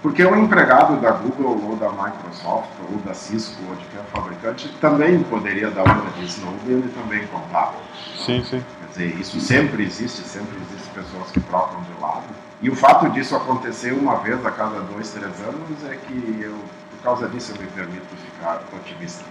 porque 0.07 0.25
um 0.25 0.37
empregado 0.37 1.01
da 1.01 1.11
Google 1.11 1.61
ou 1.69 1.75
da 1.75 1.91
Microsoft 1.91 2.71
ou 2.89 2.97
da 2.99 3.13
Cisco 3.13 3.61
ou 3.69 3.75
de 3.75 3.85
qualquer 3.87 4.09
fabricante 4.13 4.69
também 4.81 5.21
poderia 5.25 5.69
dar 5.69 5.83
uma 5.83 6.09
de 6.13 6.27
Snowden 6.27 6.79
e 6.79 6.89
também 6.95 7.27
contar. 7.27 7.75
Sim, 8.17 8.41
sim. 8.45 8.63
Quer 8.81 8.87
dizer, 9.09 9.21
isso 9.21 9.41
sempre 9.41 9.83
existe, 9.83 10.23
sempre 10.23 10.57
existem 10.59 11.03
pessoas 11.03 11.33
que 11.33 11.41
trocam 11.41 11.81
de 11.83 12.01
lado. 12.01 12.23
E 12.63 12.71
o 12.71 12.77
fato 12.77 13.11
disso 13.11 13.35
acontecer 13.35 13.95
uma 13.95 14.15
vez 14.19 14.47
a 14.47 14.51
cada 14.53 14.79
dois, 14.79 15.11
três 15.11 15.41
anos 15.41 15.85
é 15.91 15.97
que 15.97 16.41
eu, 16.41 16.55
por 16.93 17.03
causa 17.03 17.29
disso, 17.29 17.53
eu 17.57 17.61
me 17.61 17.67
permito 17.67 18.07
ficar 18.33 18.63
otimista. 18.73 19.25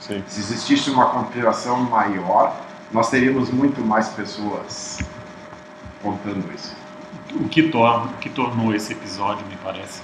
sim. 0.00 0.24
Se 0.26 0.40
existisse 0.40 0.88
uma 0.88 1.10
conspiração 1.10 1.80
maior, 1.80 2.56
nós 2.90 3.10
teríamos 3.10 3.50
muito 3.50 3.82
mais 3.82 4.08
pessoas 4.08 4.98
contando 6.02 6.50
isso. 6.54 6.74
O 7.40 7.48
que, 7.48 7.64
torna, 7.64 8.06
o 8.06 8.18
que 8.18 8.28
tornou 8.30 8.74
esse 8.74 8.92
episódio, 8.92 9.44
me 9.46 9.56
parece, 9.56 10.02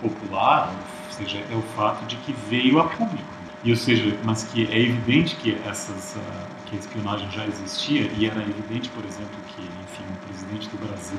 popular, 0.00 0.70
ou 1.06 1.12
seja, 1.12 1.38
é 1.50 1.54
o 1.56 1.62
fato 1.76 2.04
de 2.06 2.16
que 2.16 2.32
veio 2.48 2.78
a 2.80 2.84
público. 2.84 3.26
E, 3.64 3.70
ou 3.70 3.76
seja, 3.76 4.16
mas 4.24 4.44
que 4.44 4.66
é 4.70 4.78
evidente 4.80 5.34
que 5.36 5.56
essas 5.66 6.16
ah, 6.16 6.46
que 6.66 6.76
a 6.76 6.78
espionagem 6.78 7.28
já 7.30 7.44
existia 7.46 8.10
e 8.16 8.26
era 8.26 8.40
evidente, 8.42 8.88
por 8.90 9.04
exemplo, 9.04 9.34
que, 9.48 9.62
enfim, 9.62 10.04
o 10.14 10.26
presidente 10.26 10.68
do 10.68 10.78
Brasil 10.86 11.18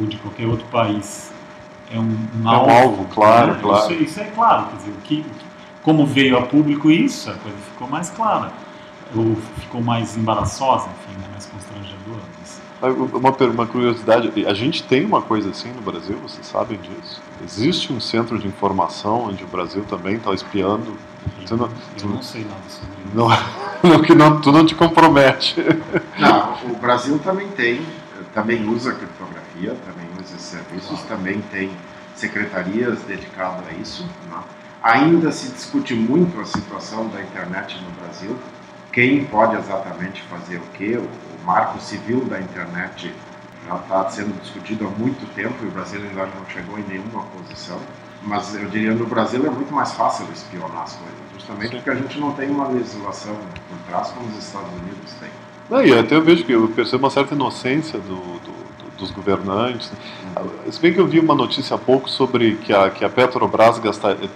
ou 0.00 0.06
de 0.06 0.16
qualquer 0.18 0.46
outro 0.46 0.66
país 0.66 1.32
é 1.90 1.98
um, 1.98 2.02
um 2.34 2.52
É 2.52 2.56
um 2.58 2.70
alvo, 2.70 3.04
claro, 3.06 3.54
né? 3.54 3.58
claro. 3.60 3.92
Isso, 3.92 4.02
isso 4.04 4.20
é 4.20 4.24
claro, 4.24 4.66
quer 4.66 4.76
dizer, 4.76 4.90
o 4.90 5.00
que- 5.02 5.26
como 5.82 6.04
veio 6.06 6.38
a 6.38 6.42
público 6.42 6.90
isso, 6.90 7.30
a 7.30 7.34
coisa 7.34 7.56
ficou 7.72 7.88
mais 7.88 8.10
clara, 8.10 8.52
ou 9.14 9.36
ficou 9.60 9.80
mais 9.80 10.16
embaraçosa, 10.16 10.88
enfim, 10.88 11.18
né, 11.20 11.26
mais 11.32 11.46
constrangedora. 11.46 12.22
Uma, 12.92 13.30
uma 13.30 13.66
curiosidade, 13.66 14.32
a 14.46 14.54
gente 14.54 14.82
tem 14.82 15.04
uma 15.04 15.22
coisa 15.22 15.50
assim 15.50 15.70
no 15.72 15.80
Brasil, 15.82 16.16
vocês 16.22 16.46
sabem 16.46 16.78
disso? 16.78 17.20
Existe 17.44 17.92
um 17.92 18.00
centro 18.00 18.38
de 18.38 18.46
informação 18.46 19.24
onde 19.28 19.44
o 19.44 19.46
Brasil 19.46 19.84
também 19.88 20.16
está 20.16 20.32
espiando? 20.32 20.94
Você 21.44 21.54
não- 21.54 21.70
eu 22.02 22.08
não 22.08 22.22
sei 22.22 22.42
nada 22.44 22.60
sobre 22.68 22.94
isso. 23.04 23.14
Não, 23.14 23.28
não, 23.90 24.02
que 24.02 24.14
não, 24.14 24.40
tu 24.40 24.52
não 24.52 24.64
te 24.66 24.74
compromete. 24.74 25.56
Não, 26.18 26.54
o 26.70 26.76
Brasil 26.76 27.18
também 27.18 27.48
tem, 27.48 27.80
também 28.34 28.68
usa 28.68 28.92
criptografia, 28.92 29.76
também 29.86 30.08
usa 30.20 30.34
esses 30.36 30.42
serviços, 30.42 31.00
também 31.02 31.40
tem 31.52 31.70
secretarias 32.14 33.00
dedicadas 33.02 33.64
a 33.68 33.72
isso. 33.80 34.04
né? 34.30 34.38
Ainda 34.82 35.32
se 35.32 35.50
discute 35.52 35.94
muito 35.94 36.40
a 36.40 36.44
situação 36.44 37.08
da 37.08 37.20
internet 37.20 37.76
no 37.82 37.90
Brasil, 38.02 38.36
quem 38.92 39.24
pode 39.24 39.56
exatamente 39.56 40.22
fazer 40.22 40.56
o 40.56 40.62
quê, 40.74 40.96
o, 40.96 41.02
o 41.02 41.35
marco 41.46 41.80
civil 41.80 42.24
da 42.24 42.40
internet 42.40 43.14
já 43.66 43.76
está 43.76 44.10
sendo 44.10 44.40
discutido 44.42 44.86
há 44.86 44.90
muito 44.90 45.24
tempo 45.34 45.54
e 45.64 45.68
o 45.68 45.70
Brasil 45.70 46.00
ainda 46.00 46.26
não 46.26 46.44
chegou 46.52 46.76
em 46.78 46.82
nenhuma 46.82 47.22
posição. 47.22 47.78
Mas 48.22 48.54
eu 48.56 48.68
diria 48.68 48.92
no 48.94 49.06
Brasil 49.06 49.46
é 49.46 49.50
muito 49.50 49.72
mais 49.72 49.92
fácil 49.92 50.26
espionar 50.34 50.82
as 50.82 50.94
coisas, 50.94 51.16
justamente 51.34 51.70
Sim. 51.70 51.76
porque 51.76 51.90
a 51.90 51.94
gente 51.94 52.18
não 52.18 52.32
tem 52.32 52.50
uma 52.50 52.66
legislação 52.68 53.34
por 53.68 53.78
trás 53.88 54.08
como 54.10 54.26
os 54.28 54.36
Estados 54.36 54.70
Unidos 54.72 55.12
têm. 55.20 55.30
Não, 55.70 55.84
e 55.84 55.96
até 55.96 56.16
eu 56.16 56.22
vejo 56.22 56.44
que 56.44 56.52
eu 56.52 56.68
percebo 56.68 57.04
uma 57.04 57.10
certa 57.10 57.34
inocência 57.34 57.98
do, 57.98 58.16
do- 58.16 58.66
do- 58.78 58.85
dos 58.96 59.10
governantes. 59.10 59.90
Se 60.70 60.80
bem 60.80 60.92
que 60.92 61.00
eu 61.00 61.06
vi 61.06 61.20
uma 61.20 61.34
notícia 61.34 61.76
há 61.76 61.78
pouco 61.78 62.08
sobre 62.08 62.56
que 62.56 62.72
a, 62.72 62.90
que 62.90 63.04
a 63.04 63.08
Petrobras 63.08 63.80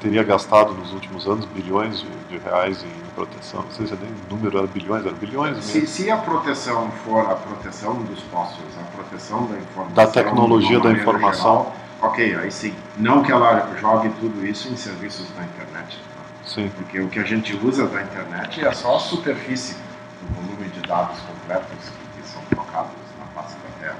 teria 0.00 0.22
gastado 0.22 0.72
nos 0.74 0.92
últimos 0.92 1.26
anos 1.26 1.44
bilhões 1.46 2.00
de, 2.00 2.08
de 2.28 2.38
reais 2.38 2.82
em 2.82 3.10
proteção. 3.14 3.62
Não 3.62 3.70
sei 3.70 3.86
se 3.86 3.94
é 3.94 3.96
nem 4.00 4.10
número, 4.30 4.58
era 4.58 4.66
bilhões, 4.66 5.04
era 5.04 5.14
bilhões 5.14 5.62
Se, 5.64 5.78
mesmo. 5.80 5.88
se 5.94 6.10
a 6.10 6.16
proteção 6.16 6.90
for 7.04 7.20
a 7.30 7.34
proteção 7.34 7.94
dos 8.02 8.20
postos, 8.24 8.64
a 8.80 8.96
proteção 8.96 9.46
da 9.46 9.56
informação, 9.58 9.94
Da 9.94 10.06
tecnologia 10.06 10.80
da 10.80 10.92
informação. 10.92 11.64
geral, 11.64 11.76
ok, 12.02 12.36
aí 12.36 12.50
sim. 12.52 12.74
Não 12.96 13.22
que 13.22 13.32
ela 13.32 13.68
jogue 13.80 14.10
tudo 14.20 14.46
isso 14.46 14.68
em 14.68 14.76
serviços 14.76 15.26
da 15.36 15.42
internet, 15.44 15.98
tá? 16.14 16.22
Sim, 16.46 16.70
porque 16.76 17.00
o 17.00 17.08
que 17.08 17.18
a 17.18 17.24
gente 17.24 17.54
usa 17.64 17.86
da 17.86 18.02
internet 18.02 18.64
é 18.64 18.72
só 18.72 18.96
a 18.96 19.00
superfície 19.00 19.74
do 20.22 20.34
volume 20.34 20.68
de 20.68 20.80
dados 20.80 21.18
completos 21.20 21.66
que, 21.88 22.22
que 22.22 22.28
são 22.28 22.42
trocados 22.50 22.92
na 23.18 23.26
face 23.42 23.54
da 23.56 23.86
Terra. 23.86 23.98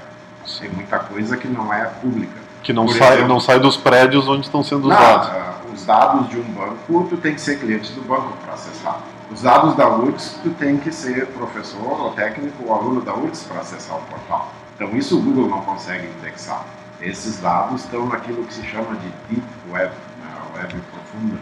Tem 0.59 0.69
muita 0.69 0.99
coisa 0.99 1.37
que 1.37 1.47
não 1.47 1.73
é 1.73 1.85
pública. 1.85 2.39
que 2.63 2.71
não 2.73 2.85
Por 2.85 2.95
sai, 2.95 3.13
exemplo- 3.13 3.27
não 3.27 3.39
sai 3.39 3.59
dos 3.59 3.75
prédios 3.75 4.27
onde 4.27 4.45
estão 4.45 4.63
sendo 4.63 4.85
usados. 4.85 5.27
ah, 5.29 5.53
os 5.73 5.83
dados 5.85 6.29
de 6.29 6.37
um 6.37 6.43
banco, 6.43 7.07
tu 7.09 7.17
tem 7.17 7.33
que 7.33 7.41
ser 7.41 7.59
cliente 7.59 7.91
do 7.93 8.01
banco 8.01 8.33
para 8.45 8.53
acessar. 8.53 8.99
Os 9.31 9.41
dados 9.41 9.75
da 9.75 9.87
URGS, 9.89 10.37
tu 10.43 10.49
tem 10.51 10.77
que 10.77 10.91
ser 10.91 11.25
professor 11.27 11.81
ou 12.01 12.11
técnico 12.11 12.63
ou 12.65 12.75
aluno 12.75 13.01
da 13.01 13.15
URGS 13.15 13.45
para 13.45 13.61
acessar 13.61 13.97
o 13.97 14.01
portal. 14.01 14.51
Então 14.75 14.95
isso 14.95 15.17
o 15.17 15.21
Google 15.21 15.47
não 15.49 15.61
consegue 15.61 16.07
indexar. 16.19 16.63
Esses 17.01 17.39
dados 17.39 17.83
estão 17.83 18.05
naquilo 18.05 18.43
que 18.43 18.53
se 18.53 18.63
chama 18.63 18.93
de 18.95 19.09
Deep 19.29 19.47
Web, 19.71 19.91
né, 20.19 20.59
web 20.59 20.75
profunda. 20.93 21.39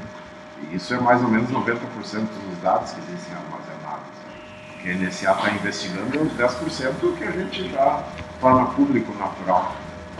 E 0.71 0.75
isso 0.75 0.93
é 0.93 0.99
mais 1.01 1.21
ou 1.21 1.27
menos 1.27 1.49
90% 1.49 2.29
dos 2.49 2.61
dados 2.63 2.91
que 2.91 2.99
existem 3.01 3.33
armazenados. 3.35 4.07
que 4.81 4.89
a 4.89 4.93
NSA 4.93 5.31
está 5.33 5.49
investigando 5.51 6.17
é 6.17 6.21
os 6.21 6.31
10% 6.31 7.13
que 7.17 7.23
a 7.25 7.31
gente 7.31 7.69
já 7.69 8.01
torna 8.39 8.65
público 8.65 9.13
natural. 9.17 9.75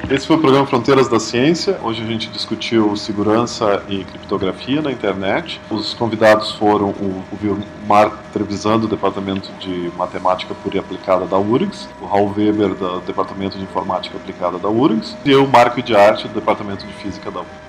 Esse 0.10 0.26
foi 0.26 0.38
o 0.38 0.40
programa 0.40 0.66
Fronteiras 0.66 1.10
da 1.10 1.20
Ciência. 1.20 1.78
Hoje 1.84 2.02
a 2.02 2.06
gente 2.06 2.30
discutiu 2.30 2.96
segurança 2.96 3.84
e 3.90 4.04
criptografia 4.06 4.82
na 4.82 4.92
internet. 4.92 5.60
Os 5.70 5.94
convidados 5.94 6.52
foram 6.54 6.90
o, 6.90 7.24
Vilmar 7.34 8.12
Trevisan, 8.32 8.80
do 8.80 8.88
Departamento 8.88 9.52
de 9.60 9.92
Matemática 9.98 10.56
Pura 10.64 10.78
e 10.78 10.80
Aplicada 10.80 11.26
da 11.26 11.38
URGS, 11.38 11.90
o 12.02 12.06
Raul 12.06 12.34
Weber, 12.36 12.74
do 12.76 13.02
Departamento 13.02 13.58
de 13.58 13.64
Informática 13.64 14.18
Aplicada 14.18 14.58
da 14.58 14.70
URGS, 14.70 15.18
e 15.26 15.32
eu, 15.32 15.46
Marco 15.46 15.82
de 15.82 15.96
Arte, 15.96 16.28
do 16.28 16.34
Departamento 16.34 16.88
de 16.88 16.94
Física 16.94 17.30
da 17.30 17.42
URGS. 17.42 17.69